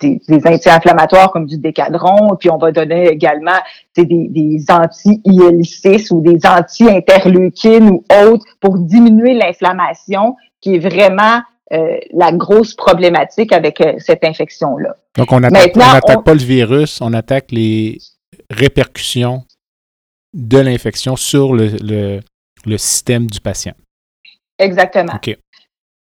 [0.00, 3.58] des, anti-inflammatoires comme du décadron, puis on va donner également
[3.96, 11.40] des, des anti-IL6 ou des anti-interleukines ou autres pour diminuer l'inflammation qui est vraiment
[11.72, 14.96] euh, la grosse problématique avec euh, cette infection-là.
[15.16, 17.98] Donc, on n'attaque pas le virus, on attaque les,
[18.50, 19.44] répercussions
[20.34, 22.20] de l'infection sur le,
[22.66, 23.74] le, système du patient.
[24.58, 25.18] Exactement.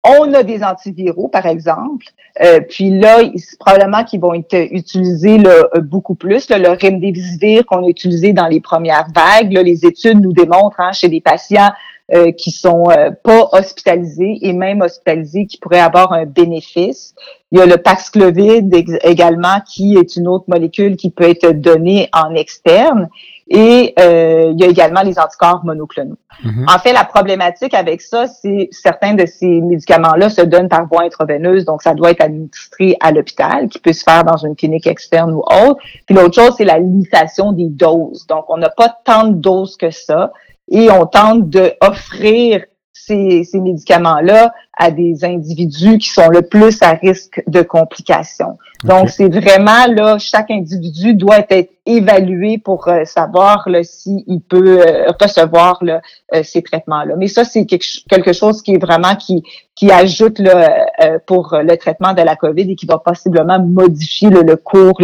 [0.02, 2.06] On a des antiviraux, par exemple.
[2.42, 3.18] Euh, puis là,
[3.58, 5.38] probablement qu'ils vont être utilisés
[5.82, 6.48] beaucoup plus.
[6.48, 11.08] le remdesivir qu'on a utilisé dans les premières vagues, les études nous démontrent hein, chez
[11.08, 11.70] des patients
[12.12, 17.14] euh, qui sont euh, pas hospitalisés et même hospitalisés qui pourraient avoir un bénéfice.
[17.52, 22.08] Il y a le Paxlovid également qui est une autre molécule qui peut être donnée
[22.12, 23.08] en externe.
[23.48, 26.18] Et euh, il y a également les anticorps monoclonaux.
[26.44, 26.74] Mm-hmm.
[26.74, 31.02] En fait, la problématique avec ça, c'est certains de ces médicaments-là se donnent par voie
[31.02, 34.86] intraveineuse, donc ça doit être administré à l'hôpital, qui peut se faire dans une clinique
[34.86, 35.80] externe ou autre.
[36.06, 38.26] Puis l'autre chose, c'est la limitation des doses.
[38.28, 40.32] Donc, on n'a pas tant de doses que ça
[40.70, 42.64] et on tente d'offrir
[43.10, 48.56] ces, ces médicaments-là à des individus qui sont le plus à risque de complications.
[48.84, 55.12] Donc, c'est vraiment là, chaque individu doit être évalué pour euh, savoir s'il peut euh,
[55.20, 56.00] recevoir là,
[56.34, 57.14] euh, ces traitements-là.
[57.18, 59.42] Mais ça, c'est quelque, chose qui est vraiment qui,
[59.74, 60.86] qui ajoute là,
[61.26, 65.00] pour le traitement de la COVID et qui va possiblement modifier le cours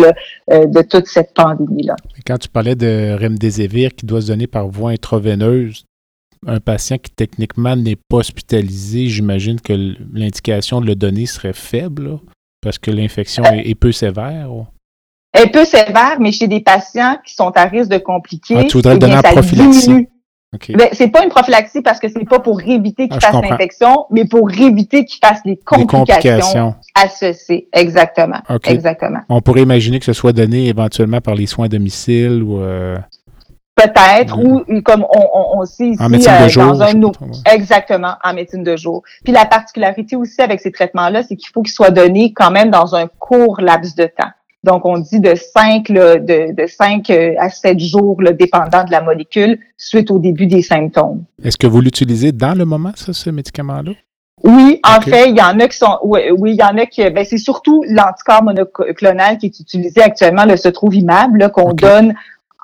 [0.49, 1.97] de toute cette pandémie-là.
[2.27, 5.85] Quand tu parlais de remdesivir qui doit se donner par voie intraveineuse,
[6.47, 9.73] un patient qui techniquement n'est pas hospitalisé, j'imagine que
[10.13, 12.19] l'indication de le donner serait faible
[12.61, 14.49] parce que l'infection est, peu sévère.
[15.33, 18.57] Elle est peu sévère, mais chez des patients qui sont à risque de compliquer.
[18.59, 20.09] Ah, tu voudrais le donner en prophylaxie.
[20.71, 24.07] Ben, c'est pas une prophylaxie parce que c'est pas pour éviter qu'il ah, fasse l'infection,
[24.11, 27.69] mais pour éviter qu'il fasse les complications, associées.
[27.73, 28.41] Exactement.
[28.65, 29.21] Exactement.
[29.29, 32.61] On pourrait imaginer que ce soit donné éventuellement par les soins à domicile ou.
[32.61, 32.97] Euh,
[33.77, 36.95] Peut-être, ou comme on, on, sait ici, euh, dans un
[37.45, 39.03] exactement, en médecine de jour.
[39.23, 42.71] Puis la particularité aussi avec ces traitements-là, c'est qu'il faut qu'ils soient donnés quand même
[42.71, 44.31] dans un court laps de temps.
[44.65, 48.91] Donc, on dit de 5, de, de 5 euh, à 7 jours, là, dépendant de
[48.91, 51.25] la molécule, suite au début des symptômes.
[51.45, 53.93] Est-ce que vous l'utilisez dans le moment, ça, ce médicament-là?
[54.43, 56.87] Oui, en fait, il y en a qui sont, oui, oui il y en a
[56.87, 62.15] qui, ben, c'est surtout l'anticorps monoclonal qui est utilisé actuellement, le Sotrovimab, là, qu'on donne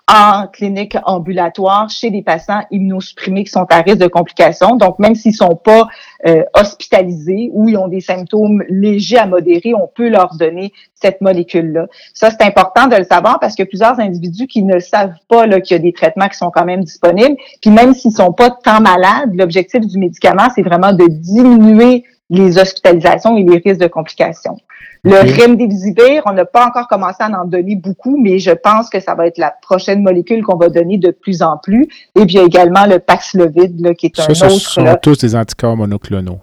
[0.09, 4.77] en clinique ambulatoire chez des patients immunosupprimés qui sont à risque de complications.
[4.77, 5.89] Donc, même s'ils sont pas
[6.27, 11.21] euh, hospitalisés ou ils ont des symptômes légers à modérés, on peut leur donner cette
[11.21, 11.87] molécule-là.
[12.15, 15.77] Ça, c'est important de le savoir parce que plusieurs individus qui ne savent pas qu'il
[15.77, 17.37] y a des traitements qui sont quand même disponibles.
[17.61, 22.59] Puis même s'ils sont pas tant malades, l'objectif du médicament, c'est vraiment de diminuer les
[22.59, 24.57] hospitalisations et les risques de complications.
[25.05, 29.01] Le remdesivir, on n'a pas encore commencé à en donner beaucoup, mais je pense que
[29.01, 31.89] ça va être la prochaine molécule qu'on va donner de plus en plus.
[32.17, 34.55] Et puis il y a également le Paxlovid, là, qui est un ça, autre.
[34.55, 36.41] Ce sont tous des anticorps monoclonaux.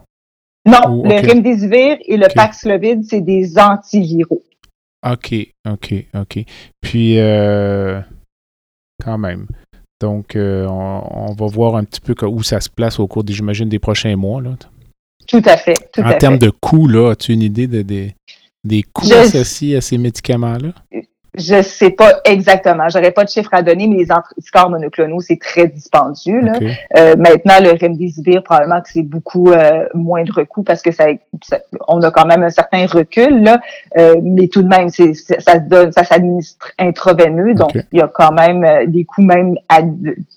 [0.65, 4.43] Non, le remdesivir et le Paxlovid, c'est des antiviraux.
[5.09, 5.33] OK,
[5.67, 6.39] OK, OK.
[6.81, 8.01] Puis, euh,
[9.03, 9.47] quand même.
[10.01, 13.69] Donc, euh, on, va voir un petit peu où ça se place au cours, j'imagine,
[13.69, 14.41] des prochains mois.
[14.41, 14.51] Là.
[15.29, 15.89] Tout à fait.
[15.93, 17.83] Tout en termes de coûts, là, as-tu une idée de,
[18.63, 20.69] des coûts associés à ces médicaments-là?
[21.35, 22.89] Je sais pas exactement.
[22.89, 26.41] J'aurais pas de chiffre à donner, mais les anticorps monoclonaux, c'est très dispendieux.
[26.41, 26.53] Là.
[26.97, 31.05] Euh, maintenant, le remdesivir, probablement que c'est beaucoup euh, moindre coût parce que ça,
[31.87, 33.61] on a quand même un certain recul, là.
[33.97, 38.01] Euh, mais tout de même, c'est, ça se donne, ça s'administre intraveineux, donc il y
[38.01, 39.55] a quand même euh, des coûts même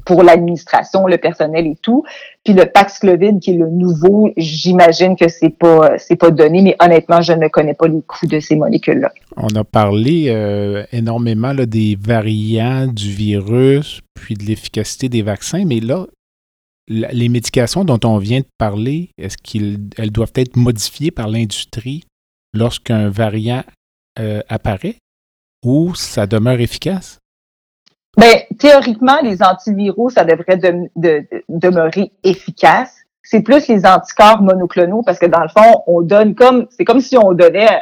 [0.05, 2.05] pour l'administration, le personnel et tout.
[2.45, 6.77] Puis le Paxlovid, qui est le nouveau, j'imagine que c'est pas c'est pas donné, mais
[6.81, 9.13] honnêtement, je ne connais pas les coûts de ces molécules-là.
[9.37, 15.79] On a parlé euh, énormément des variants du virus, puis de l'efficacité des vaccins, mais
[15.79, 16.07] là,
[16.89, 22.03] les médications dont on vient de parler, est-ce qu'elles doivent être modifiées par l'industrie
[22.55, 23.63] lorsqu'un variant
[24.19, 24.97] euh, apparaît
[25.65, 27.19] ou ça demeure efficace?
[28.17, 30.59] Ben, théoriquement, les antiviraux, ça devrait
[31.49, 32.95] demeurer efficace.
[33.23, 37.01] C'est plus les anticorps monoclonaux parce que dans le fond, on donne comme, c'est comme
[37.01, 37.81] si on donnait,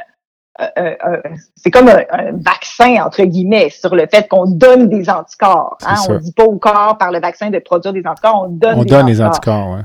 [0.60, 1.16] euh, euh, euh,
[1.56, 5.78] c'est comme un, vaccin entre guillemets sur le fait qu'on donne des anticorps.
[5.84, 5.94] Hein?
[6.08, 8.78] On dit pas au corps par le vaccin de produire des anticorps, on donne.
[8.78, 9.70] On donne les anticorps.
[9.70, 9.82] Ouais.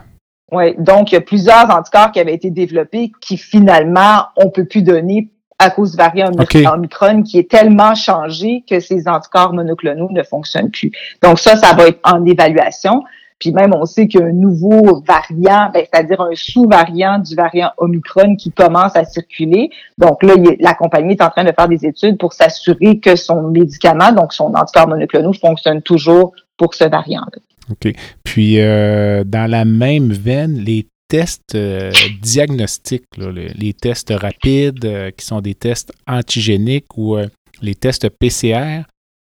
[0.52, 4.66] Oui, donc il y a plusieurs anticorps qui avaient été développés qui finalement on peut
[4.66, 6.30] plus donner à cause du variant
[6.74, 10.92] Omicron qui est tellement changé que ces anticorps monoclonaux ne fonctionnent plus.
[11.24, 13.04] Donc ça, ça va être en évaluation.
[13.40, 17.36] Puis même, on sait qu'il y a un nouveau variant, ben, c'est-à-dire un sous-variant du
[17.36, 19.70] variant Omicron qui commence à circuler.
[19.98, 23.50] Donc là, la compagnie est en train de faire des études pour s'assurer que son
[23.50, 27.40] médicament, donc son anticorps monoclonaux, fonctionne toujours pour ce variant-là.
[27.72, 27.94] OK.
[28.24, 31.92] Puis, euh, dans la même veine, les tests euh,
[32.22, 37.28] diagnostiques, les, tests rapides, euh, qui sont des tests antigéniques ou euh,
[37.62, 38.82] les tests PCR,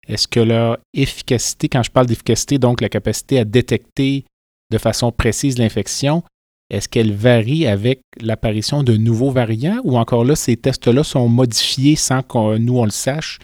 [0.07, 4.25] est-ce que leur efficacité, quand je parle d'efficacité, donc la capacité à détecter
[4.71, 6.23] de façon précise l'infection,
[6.69, 11.95] est-ce qu'elle varie avec l'apparition de nouveaux variants ou encore là, ces tests-là sont modifiés
[11.95, 13.39] sans que nous, on le sache?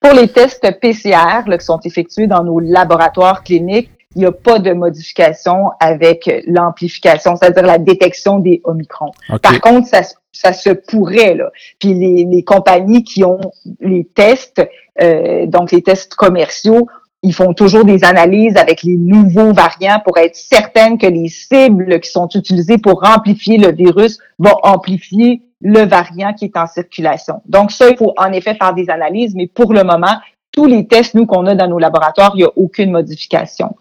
[0.00, 4.58] Pour les tests PCR qui sont effectués dans nos laboratoires cliniques, il n'y a pas
[4.58, 9.12] de modification avec l'amplification, c'est-à-dire la détection des Omicrons.
[9.42, 10.02] Par contre, ça,
[10.32, 11.50] ça se pourrait, là.
[11.78, 13.40] Puis les, les compagnies qui ont
[13.80, 14.66] les tests,
[15.00, 16.88] euh, donc les tests commerciaux,
[17.22, 22.00] ils font toujours des analyses avec les nouveaux variants pour être certaines que les cibles
[22.00, 27.42] qui sont utilisées pour amplifier le virus vont amplifier le variant qui est en circulation.
[27.46, 30.16] Donc ça, il faut en effet faire des analyses, mais pour le moment,
[30.52, 33.76] tous les tests, nous, qu'on a dans nos laboratoires, il n'y a aucune modification.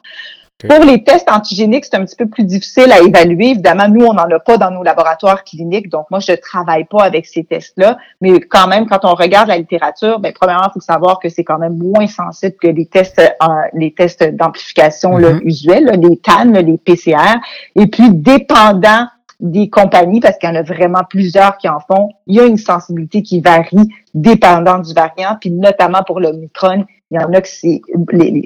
[0.67, 3.51] Pour les tests antigéniques, c'est un petit peu plus difficile à évaluer.
[3.51, 6.83] Évidemment, nous, on n'en a pas dans nos laboratoires cliniques, donc moi, je ne travaille
[6.83, 7.97] pas avec ces tests-là.
[8.19, 11.45] Mais quand même, quand on regarde la littérature, ben, premièrement, il faut savoir que c'est
[11.45, 15.39] quand même moins sensible que les tests, euh, les tests d'amplification mm-hmm.
[15.43, 17.39] usuels, les TAN, les PCR.
[17.77, 19.07] Et puis, dépendant
[19.39, 22.45] des compagnies, parce qu'il y en a vraiment plusieurs qui en font, il y a
[22.45, 27.33] une sensibilité qui varie dépendant du variant, puis notamment pour le Micron, il y en
[27.33, 27.81] a que c'est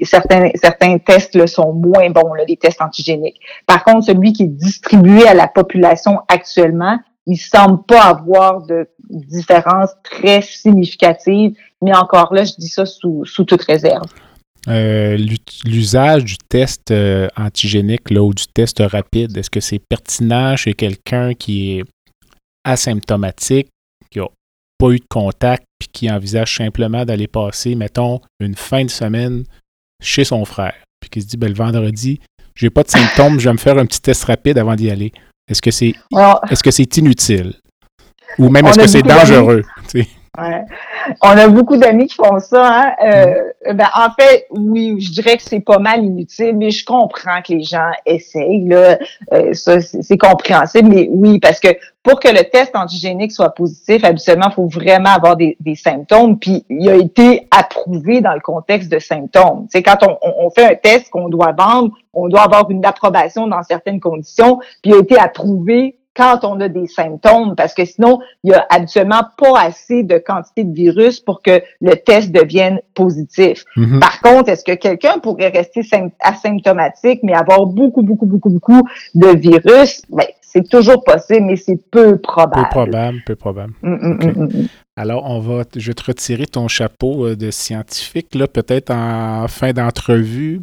[0.04, 3.40] certains tests là, sont moins bons, là, les tests antigéniques.
[3.66, 8.88] Par contre, celui qui est distribué à la population actuellement, il semble pas avoir de
[9.10, 14.06] différence très significative, mais encore là, je dis ça sous, sous toute réserve.
[14.68, 15.18] Euh,
[15.66, 20.72] l'usage du test euh, antigénique là, ou du test rapide, est-ce que c'est pertinent chez
[20.72, 21.84] quelqu'un qui est
[22.64, 23.68] asymptomatique,
[24.10, 24.26] qui n'a
[24.78, 29.44] pas eu de contact, puis qui envisage simplement d'aller passer, mettons, une fin de semaine
[30.02, 32.20] chez son frère, puis qui se dit, ben, le vendredi,
[32.56, 35.12] j'ai pas de symptômes, je vais me faire un petit test rapide avant d'y aller.
[35.48, 35.94] Est-ce que c'est
[36.50, 37.54] est-ce que c'est inutile?
[38.38, 39.62] Ou même est-ce que c'est dangereux?
[40.36, 40.64] Ouais.
[41.22, 42.66] On a beaucoup d'amis qui font ça.
[42.66, 42.92] Hein?
[43.04, 47.40] Euh, ben, en fait, oui, je dirais que c'est pas mal inutile, mais je comprends
[47.40, 48.66] que les gens essayent.
[48.66, 48.98] Là.
[49.32, 51.68] Euh, ça, c'est compréhensible, mais oui, parce que
[52.02, 56.38] pour que le test antigénique soit positif, habituellement, il faut vraiment avoir des, des, symptômes,
[56.38, 59.66] puis il a été approuvé dans le contexte de symptômes.
[59.70, 63.46] C'est quand on, on, fait un test qu'on doit vendre, on doit avoir une approbation
[63.46, 67.84] dans certaines conditions, puis il a été approuvé quand on a des symptômes, parce que
[67.84, 72.32] sinon, il y a habituellement pas assez de quantité de virus pour que le test
[72.32, 73.64] devienne positif.
[73.76, 74.00] Mhm.
[74.00, 75.82] Par contre, est-ce que quelqu'un pourrait rester
[76.20, 78.82] asymptomatique, mais avoir beaucoup, beaucoup, beaucoup, beaucoup
[79.14, 80.02] de virus?
[80.10, 82.62] Ben, c'est toujours possible, mais c'est peu probable.
[82.62, 83.72] Peu probable, peu probable.
[83.82, 88.28] Mm, mm, mm, Alors, on va, je vais te retirer ton chapeau euh, de scientifique,
[88.30, 90.60] peut-être en fin d'entrevue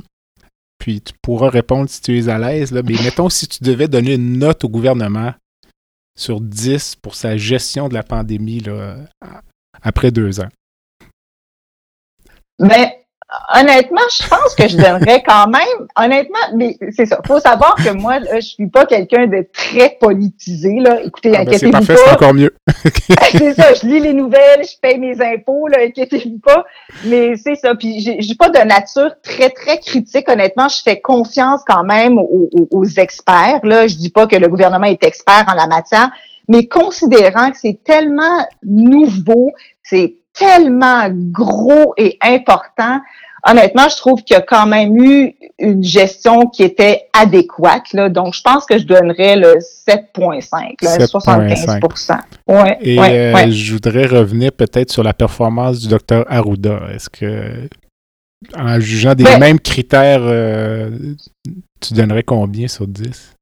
[0.82, 2.74] puis tu pourras répondre si tu es à l'aise.
[2.74, 5.32] Mais mettons, si tu devais donner une note au gouvernement
[6.18, 8.98] sur 10 pour sa gestion de la pandémie là,
[9.82, 10.50] après deux ans.
[12.60, 13.01] Mais
[13.56, 17.20] honnêtement, je pense que je donnerais quand même, honnêtement, mais c'est ça.
[17.26, 21.02] Faut savoir que moi, là, je suis pas quelqu'un de très politisé, là.
[21.04, 21.96] Écoutez, Ah, ben, inquiétez-vous pas.
[21.96, 22.54] c'est encore mieux.
[23.32, 26.66] c'est ça, je lis les nouvelles, je paye mes impôts, là, inquiétez-vous pas.
[27.06, 27.76] Mais c'est ça.
[27.76, 30.68] Puis j'ai j'ai pas de nature très, très critique, honnêtement.
[30.68, 33.60] Je fais confiance quand même aux, aux- aux experts.
[33.64, 36.10] Là, je dis pas que le gouvernement est expert en la matière,
[36.48, 39.52] mais considérant que c'est tellement nouveau,
[39.84, 43.00] c'est tellement gros et important.
[43.44, 47.92] Honnêtement, je trouve qu'il y a quand même eu une gestion qui était adéquate.
[47.94, 48.08] Là.
[48.10, 51.08] Donc, je pense que je donnerais le 7,5, là, 7,5.
[51.08, 51.78] 75
[52.48, 53.52] ouais, Et ouais, euh, ouais.
[53.52, 56.82] je voudrais revenir peut-être sur la performance du docteur Arruda.
[56.94, 57.68] Est-ce que,
[58.56, 60.92] en jugeant des Ben- mêmes critères, euh,
[61.80, 63.34] tu donnerais combien sur 10?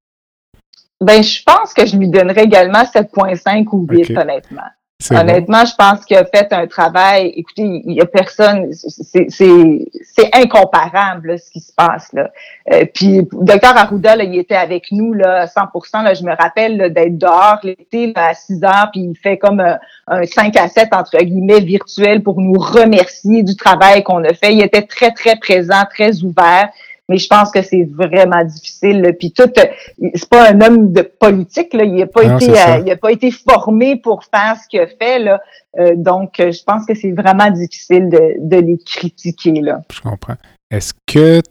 [1.01, 4.17] Ben, je pense que je lui donnerais également 7,5 ou 8, Ok.
[4.17, 4.63] honnêtement.
[5.11, 7.31] Honnêtement, je pense qu'il a fait un travail.
[7.35, 8.69] Écoutez, il y a personne.
[8.73, 12.29] C'est incomparable là, ce qui se passe là.
[12.73, 15.61] Euh, puis, docteur Arruda, là, il était avec nous là, à 100
[16.03, 19.79] là, Je me rappelle d'être dehors l'été à 6 heures, puis il fait comme un,
[20.07, 24.53] un 5 à 7 entre guillemets virtuel pour nous remercier du travail qu'on a fait.
[24.53, 26.67] Il était très très présent, très ouvert.
[27.09, 29.01] Mais je pense que c'est vraiment difficile.
[29.01, 29.13] là.
[29.13, 29.65] Puis tout, euh,
[30.13, 31.73] c'est pas un homme de politique.
[31.73, 31.83] Là.
[31.83, 34.79] Il n'a pas Non, été, euh, il a pas été formé pour faire ce qu'il
[34.79, 35.17] a fait.
[35.17, 35.41] Là.
[35.79, 39.59] Euh, donc, je pense que c'est vraiment difficile de, de les critiquer.
[39.59, 39.81] Là.
[39.91, 40.35] Je comprends.
[40.69, 41.41] Est-ce que,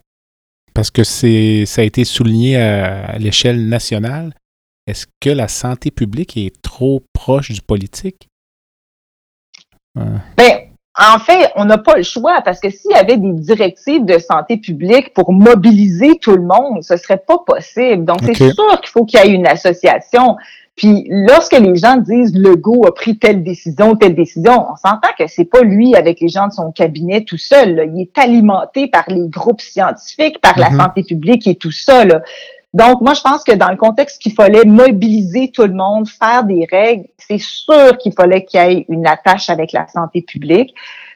[0.74, 4.32] parce que c'est, ça a été souligné à, l'échelle nationale,
[4.86, 8.28] est-ce que la santé publique est trop proche du politique?
[10.36, 10.67] Ben,
[10.98, 14.18] en fait, on n'a pas le choix parce que s'il y avait des directives de
[14.18, 18.04] santé publique pour mobiliser tout le monde, ce serait pas possible.
[18.04, 20.36] Donc, c'est sûr qu'il faut qu'il y ait une association.
[20.74, 25.26] Puis, lorsque les gens disent Legault a pris telle décision, telle décision, on s'entend que
[25.26, 27.74] c'est pas lui avec les gens de son cabinet tout seul.
[27.74, 27.84] là.
[27.84, 30.80] Il est alimenté par les groupes scientifiques, par la Mhm.
[30.80, 32.04] santé publique et tout ça.
[32.04, 32.22] Là.
[32.74, 36.44] Donc, moi, je pense que dans le contexte qu'il fallait mobiliser tout le monde, faire
[36.44, 40.74] des règles, c'est sûr qu'il fallait qu'il y ait une attache avec la santé publique.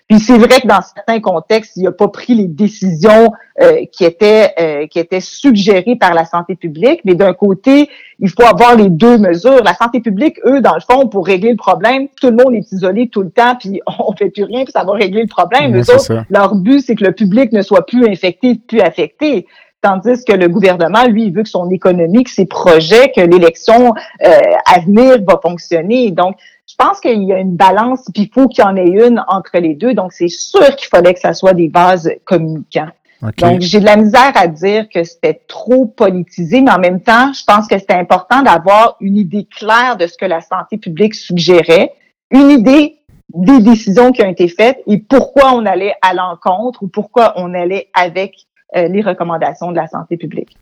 [0.09, 3.33] Puis c'est vrai que dans certains contextes, il n'a pas pris les décisions
[3.63, 7.89] euh, qui étaient euh, qui étaient suggérées par la santé publique, mais d'un côté,
[8.19, 9.63] il faut avoir les deux mesures.
[9.65, 12.71] La santé publique, eux, dans le fond, pour régler le problème, tout le monde est
[12.73, 15.73] isolé tout le temps, puis on fait plus rien, puis ça va régler le problème.
[15.73, 19.47] Ouais, Eux autres, leur but, c'est que le public ne soit plus infecté, plus affecté.
[19.83, 23.93] Tandis que le gouvernement, lui, il veut que son économie, que ses projets, que l'élection
[24.25, 24.31] euh,
[24.65, 26.13] à venir va fonctionner.
[26.13, 26.37] Donc,
[26.69, 29.25] je pense qu'il y a une balance, puis il faut qu'il y en ait une
[29.27, 29.93] entre les deux.
[29.93, 32.91] Donc, c'est sûr qu'il fallait que ça soit des bases communicants.
[33.23, 33.35] OK.
[33.39, 37.33] Donc, j'ai de la misère à dire que c'était trop politisé, mais en même temps,
[37.33, 41.17] je pense que c'était important d'avoir une idée claire de ce que la santé publique
[41.17, 41.93] suggérait,
[42.31, 42.99] une idée
[43.35, 47.55] des décisions qui ont été faites et pourquoi on allait à l'encontre ou pourquoi on
[47.55, 48.35] allait avec
[48.75, 50.57] les recommandations de la santé publique.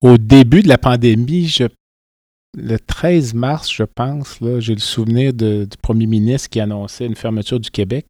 [0.00, 1.54] Au début de la pandémie,
[2.56, 7.60] le 13 mars, je pense, j'ai le souvenir du premier ministre qui annonçait une fermeture
[7.60, 8.06] du Québec.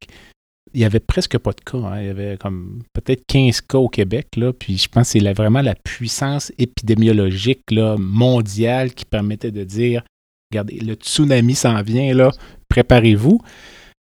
[0.72, 1.78] Il n'y avait presque pas de cas.
[1.78, 2.00] hein.
[2.00, 4.28] Il y avait comme peut-être 15 cas au Québec.
[4.36, 7.64] Là, puis je pense que c'est vraiment la puissance épidémiologique
[7.98, 10.04] mondiale qui permettait de dire
[10.52, 12.30] regardez, le tsunami s'en vient, là,
[12.68, 13.40] préparez-vous.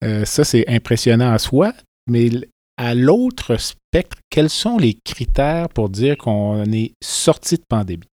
[0.05, 1.72] Euh, ça, c'est impressionnant en soi.
[2.09, 2.30] Mais
[2.77, 8.07] à l'autre spectre, quels sont les critères pour dire qu'on est sorti de pandémie?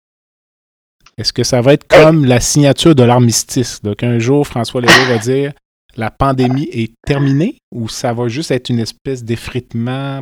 [1.17, 5.07] Est-ce que ça va être comme la signature de l'armistice, là, qu'un jour François Legault
[5.07, 5.53] va dire
[5.97, 10.21] la pandémie est terminée ou ça va juste être une espèce d'effritement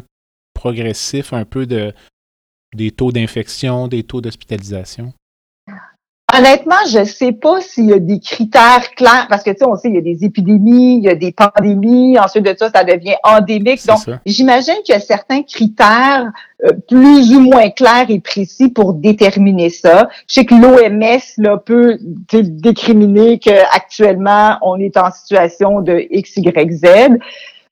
[0.53, 1.93] progressif un peu de
[2.75, 5.13] des taux d'infection, des taux d'hospitalisation?
[6.37, 9.75] Honnêtement, je sais pas s'il y a des critères clairs, parce que tu sais, on
[9.75, 12.83] sait, il y a des épidémies, il y a des pandémies, ensuite de ça, ça
[12.83, 13.85] devient endémique.
[13.87, 16.31] Donc, j'imagine qu'il y a certains critères
[16.65, 20.09] euh, plus ou moins clairs et précis pour déterminer ça.
[20.27, 21.97] Je sais que l'OMS là, peut
[22.31, 26.85] décriminer qu'actuellement, on est en situation de X, Y, Z.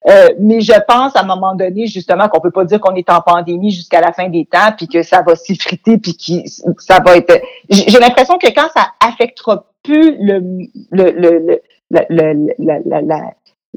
[0.09, 3.09] Euh, mais je pense à un moment donné justement qu'on peut pas dire qu'on est
[3.09, 6.33] en pandémie jusqu'à la fin des temps puis que ça va s'effriter puis que
[6.79, 10.39] ça va être j'ai l'impression que quand ça affectera plus le
[10.91, 13.01] le le, le- la, la,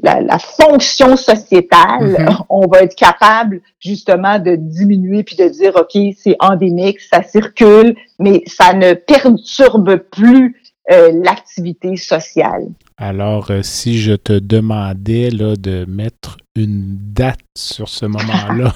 [0.03, 2.37] la, la, fonction sociétale, Mhm.
[2.49, 7.95] on va être capable justement de diminuer puis de dire ok c'est endémique, ça circule,
[8.19, 12.67] mais ça ne perturbe plus euh, l'activité sociale.
[12.97, 18.73] Alors, euh, si je te demandais là, de mettre une date sur ce moment-là,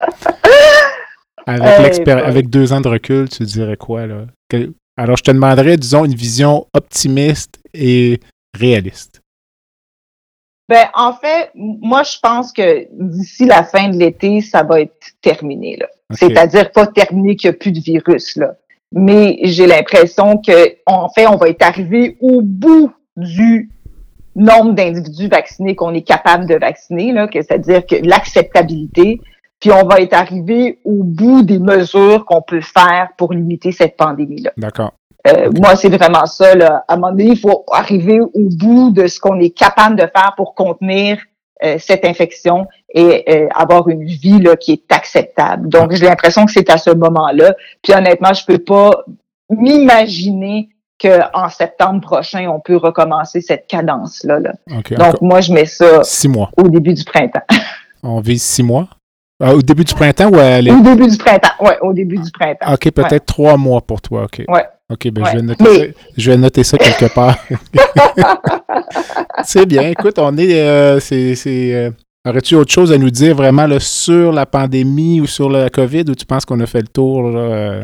[1.46, 2.12] avec, boy.
[2.14, 4.06] avec deux ans de recul, tu dirais quoi?
[4.06, 4.26] Là?
[4.48, 8.20] Que- Alors, je te demanderais, disons, une vision optimiste et
[8.58, 9.20] réaliste.
[10.68, 14.94] Ben, en fait, moi, je pense que d'ici la fin de l'été, ça va être
[15.20, 15.76] terminé.
[15.76, 15.86] Là.
[16.12, 18.36] C'est-à-dire pas terminé qu'il n'y a plus de virus.
[18.36, 18.54] Là.
[18.92, 23.70] Mais j'ai l'impression que, en fait, on va être arrivé au bout du
[24.34, 29.20] nombre d'individus vaccinés qu'on est capable de vacciner, là, que c'est-à-dire que l'acceptabilité,
[29.60, 33.96] puis on va être arrivé au bout des mesures qu'on peut faire pour limiter cette
[33.96, 34.50] pandémie-là.
[34.56, 34.92] D'accord.
[35.28, 36.54] Euh, moi, c'est vraiment ça.
[36.54, 36.84] Là.
[36.88, 40.02] À un moment donné, il faut arriver au bout de ce qu'on est capable de
[40.02, 41.18] faire pour contenir
[41.64, 45.68] euh, cette infection et euh, avoir une vie là, qui est acceptable.
[45.68, 47.54] Donc, j'ai l'impression que c'est à ce moment-là.
[47.82, 49.04] Puis honnêtement, je peux pas
[49.50, 54.40] m'imaginer qu'en septembre prochain, on peut recommencer cette cadence-là.
[54.40, 54.52] Là.
[54.66, 56.50] Donc, moi, je mets ça six mois.
[56.56, 57.42] au début du printemps.
[58.02, 58.88] on vise six mois?
[59.40, 62.72] au début du printemps ou à Au début du printemps, oui, au début du printemps.
[62.72, 64.44] OK, peut-être trois mois pour toi, OK.
[64.48, 64.64] Ouais.
[64.92, 65.84] OK, ben je, vais noter ça,
[66.18, 67.38] je vais noter ça quelque part.
[69.44, 69.88] c'est bien.
[69.88, 70.60] Écoute, on est.
[70.60, 71.90] Euh, c'est, euh,
[72.28, 76.04] Aurais-tu autre chose à nous dire vraiment là, sur la pandémie ou sur la COVID
[76.08, 77.32] ou tu penses qu'on a fait le tour?
[77.34, 77.82] Euh?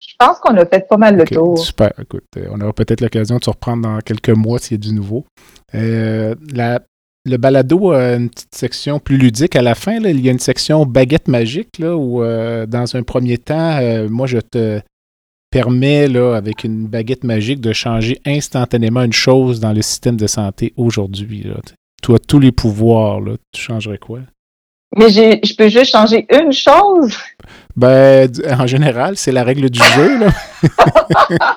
[0.00, 1.58] Je pense qu'on a fait pas mal le tour.
[1.58, 1.92] Super.
[2.00, 4.94] Écoute, on aura peut-être l'occasion de se reprendre dans quelques mois s'il y a du
[4.94, 5.26] nouveau.
[5.72, 6.80] la,
[7.24, 10.00] le balado a une petite section plus ludique à la fin.
[10.00, 10.10] Là.
[10.10, 13.78] Il y a une section baguette magique là, où, dans un premier temps,
[14.08, 14.80] moi, je te
[15.56, 20.26] permet, là, avec une baguette magique, de changer instantanément une chose dans le système de
[20.26, 21.46] santé aujourd'hui.
[22.02, 23.36] Tu as tous les pouvoirs, là.
[23.52, 24.18] tu changerais quoi?
[24.94, 27.16] Mais je peux juste changer une chose?
[27.74, 30.28] Ben, en général, c'est la règle du jeu, là.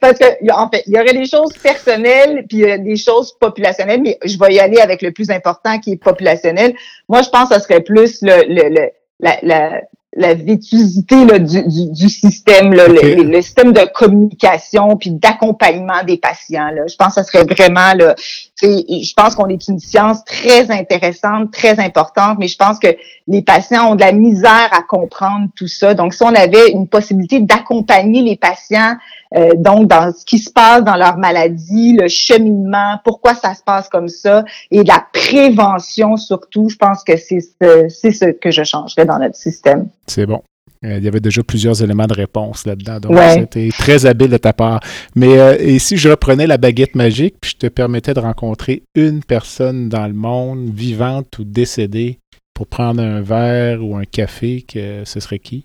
[0.00, 4.18] Parce que, en fait, il y aurait des choses personnelles, puis des choses populationnelles, mais
[4.26, 6.74] je vais y aller avec le plus important qui est populationnel.
[7.08, 8.90] Moi, je pense que ce serait plus le, le,
[9.20, 9.80] la, la
[10.16, 16.70] vétusité là, du, du, du, système, là, le, système de communication puis d'accompagnement des patients.
[16.70, 16.86] Là.
[16.86, 18.14] Je pense que ça serait vraiment là,
[18.62, 22.88] je pense qu'on est une science très intéressante, très importante, mais je pense que
[23.26, 25.94] les patients ont de la misère à comprendre tout ça.
[25.94, 28.94] Donc, si on avait une possibilité d'accompagner les patients
[29.34, 33.62] euh, donc dans ce qui se passe dans leur maladie, le cheminement, pourquoi ça se
[33.62, 38.62] passe comme ça, et la prévention surtout, je pense que c'est ce, ce que je
[38.64, 39.88] changerais dans notre système.
[40.06, 40.42] C'est bon.
[40.84, 43.00] Euh, il y avait déjà plusieurs éléments de réponse là-dedans.
[43.00, 44.80] Donc, c'était très habile de ta part.
[45.14, 48.82] Mais euh, et si je reprenais la baguette magique, puis je te permettais de rencontrer
[48.94, 52.18] une personne dans le monde, vivante ou décédée,
[52.54, 55.64] pour prendre un verre ou un café, que ce serait qui?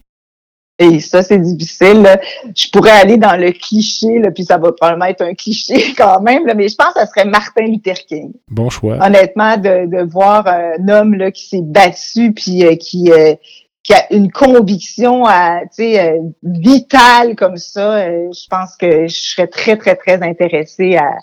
[0.79, 2.07] Et ça, c'est difficile.
[2.55, 6.21] Je pourrais aller dans le cliché, là, puis ça va probablement être un cliché quand
[6.21, 8.31] même, là, mais je pense que ça serait Martin Luther King.
[8.49, 8.97] Bon choix.
[9.01, 13.35] Honnêtement, de, de voir un homme là, qui s'est battu, puis euh, qui, euh,
[13.83, 19.75] qui a une conviction à, euh, vitale comme ça, je pense que je serais très,
[19.75, 21.17] très, très intéressée à,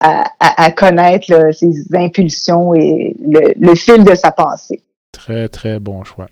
[0.00, 4.82] à, à connaître ses impulsions et le, le fil de sa pensée.
[5.12, 6.28] Très, très bon choix.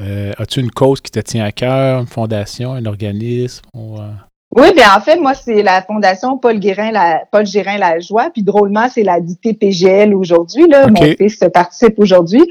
[0.00, 3.62] Euh, as-tu une cause qui te tient à cœur, une fondation, un organisme?
[3.76, 4.10] Euh?
[4.56, 8.30] Oui, bien en fait, moi, c'est la Fondation Paul Guérin, la, Paul Gérin La Joie.
[8.32, 10.66] Puis drôlement, c'est la dictée PGL aujourd'hui.
[10.68, 10.86] Là.
[10.88, 12.42] Mon fils participe aujourd'hui.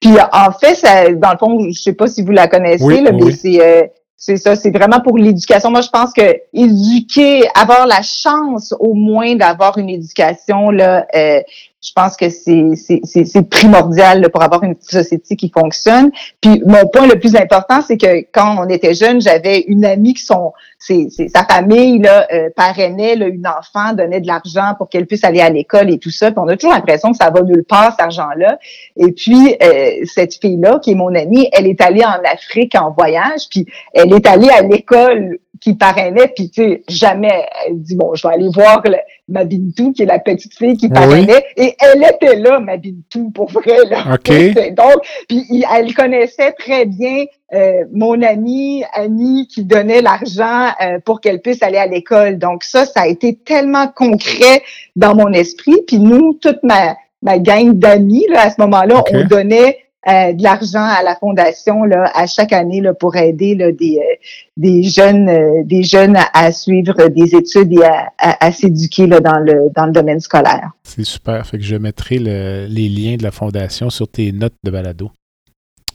[0.00, 3.12] Puis en fait, ça, dans le fond, je sais pas si vous la connaissez, là,
[3.12, 3.86] mais c'est euh,
[4.16, 5.70] c'est ça, c'est vraiment pour l'éducation.
[5.70, 6.22] Moi, je pense que
[6.52, 11.40] éduquer, avoir la chance au moins d'avoir une éducation là, euh,
[11.82, 16.12] je pense que c'est primordial pour avoir une société qui fonctionne.
[16.40, 20.14] Puis mon point le plus important, c'est que quand on était jeune, j'avais une amie
[20.14, 24.88] qui son c'est sa famille là euh, parrainait là, une enfant, donnait de l'argent pour
[24.88, 26.30] qu'elle puisse aller à l'école et tout ça.
[26.30, 28.58] Puis on a toujours l'impression que ça va nulle part cet argent-là.
[28.96, 32.90] Et puis euh, cette fille-là, qui est mon amie, elle est allée en Afrique en
[32.90, 37.94] voyage, puis elle est allée à l'école qui parrainait, puis tu sais, jamais elle dit
[37.94, 38.82] bon, je vais aller voir
[39.28, 43.30] ma Bintou, qui est la petite fille qui parrainait, et elle était là, ma Bintou,
[43.30, 44.04] pour vrai là.
[44.26, 51.20] Donc, puis elle connaissait très bien euh, mon amie Annie qui donnait l'argent euh, pour
[51.20, 52.38] qu'elle puisse aller à l'école.
[52.38, 54.62] Donc ça, ça a été tellement concret
[54.96, 55.76] dans mon esprit.
[55.86, 60.42] Puis nous, toute ma ma gang d'amis là à ce moment-là, on donnait euh, de
[60.42, 64.16] l'argent à la fondation là, à chaque année là, pour aider là, des, euh,
[64.56, 69.38] des jeunes euh, des jeunes à, suivre des études et à, à, s'éduquer là, dans,
[69.38, 70.72] le, dans le domaine scolaire.
[70.82, 71.46] C'est super.
[71.46, 75.12] Fait que je mettrai les liens de la fondation sur tes notes de balado.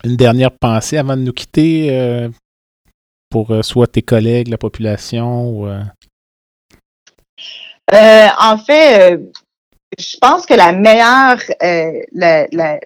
[0.06, 2.30] Une dernière pensée avant de nous quitter
[3.30, 5.68] pour soit tes collègues, la population ou
[7.92, 9.20] en fait,
[9.98, 12.80] je pense que la meilleure, euh, la, la,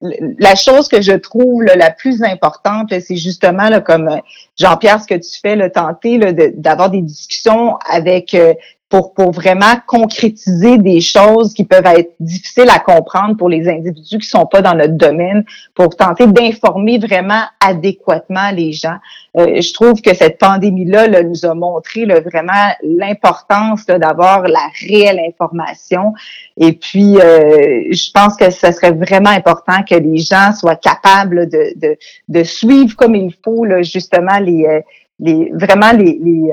[0.00, 4.18] la, chose que je trouve la plus importante, c'est justement comme euh,
[4.58, 6.18] Jean-Pierre, ce que tu fais, le tenter
[6.54, 8.54] d'avoir des discussions avec euh,
[8.90, 14.18] pour, pour vraiment concrétiser des choses qui peuvent être difficiles à comprendre pour les individus
[14.18, 18.96] qui sont pas dans notre domaine, pour tenter d'informer vraiment adéquatement les gens.
[19.36, 25.20] Euh, je trouve que cette pandémie-là nous a montré là, vraiment l'importance d'avoir la réelle
[25.20, 26.12] information.
[26.56, 31.48] Et puis, euh, je pense que ce serait vraiment important que les gens soient capables
[31.48, 31.96] de, de,
[32.28, 34.80] de suivre comme il faut là, justement les, euh,
[35.20, 36.50] les vraiment les, les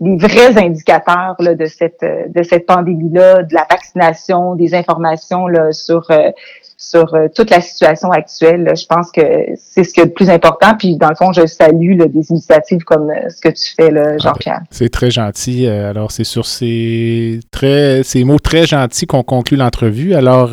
[0.00, 5.72] les vrais indicateurs là, de cette de cette pandémie-là, de la vaccination, des informations là,
[5.72, 6.30] sur euh,
[6.76, 8.72] sur euh, toute la situation actuelle.
[8.76, 9.22] Je pense que
[9.56, 10.74] c'est ce qui est le plus important.
[10.78, 14.18] Puis dans le fond, je salue des initiatives comme euh, ce que tu fais, là,
[14.18, 14.60] Jean-Pierre.
[14.70, 15.66] c'est très gentil.
[15.66, 20.14] Alors c'est sur ces très ces mots très gentils qu'on conclut l'entrevue.
[20.14, 20.50] Alors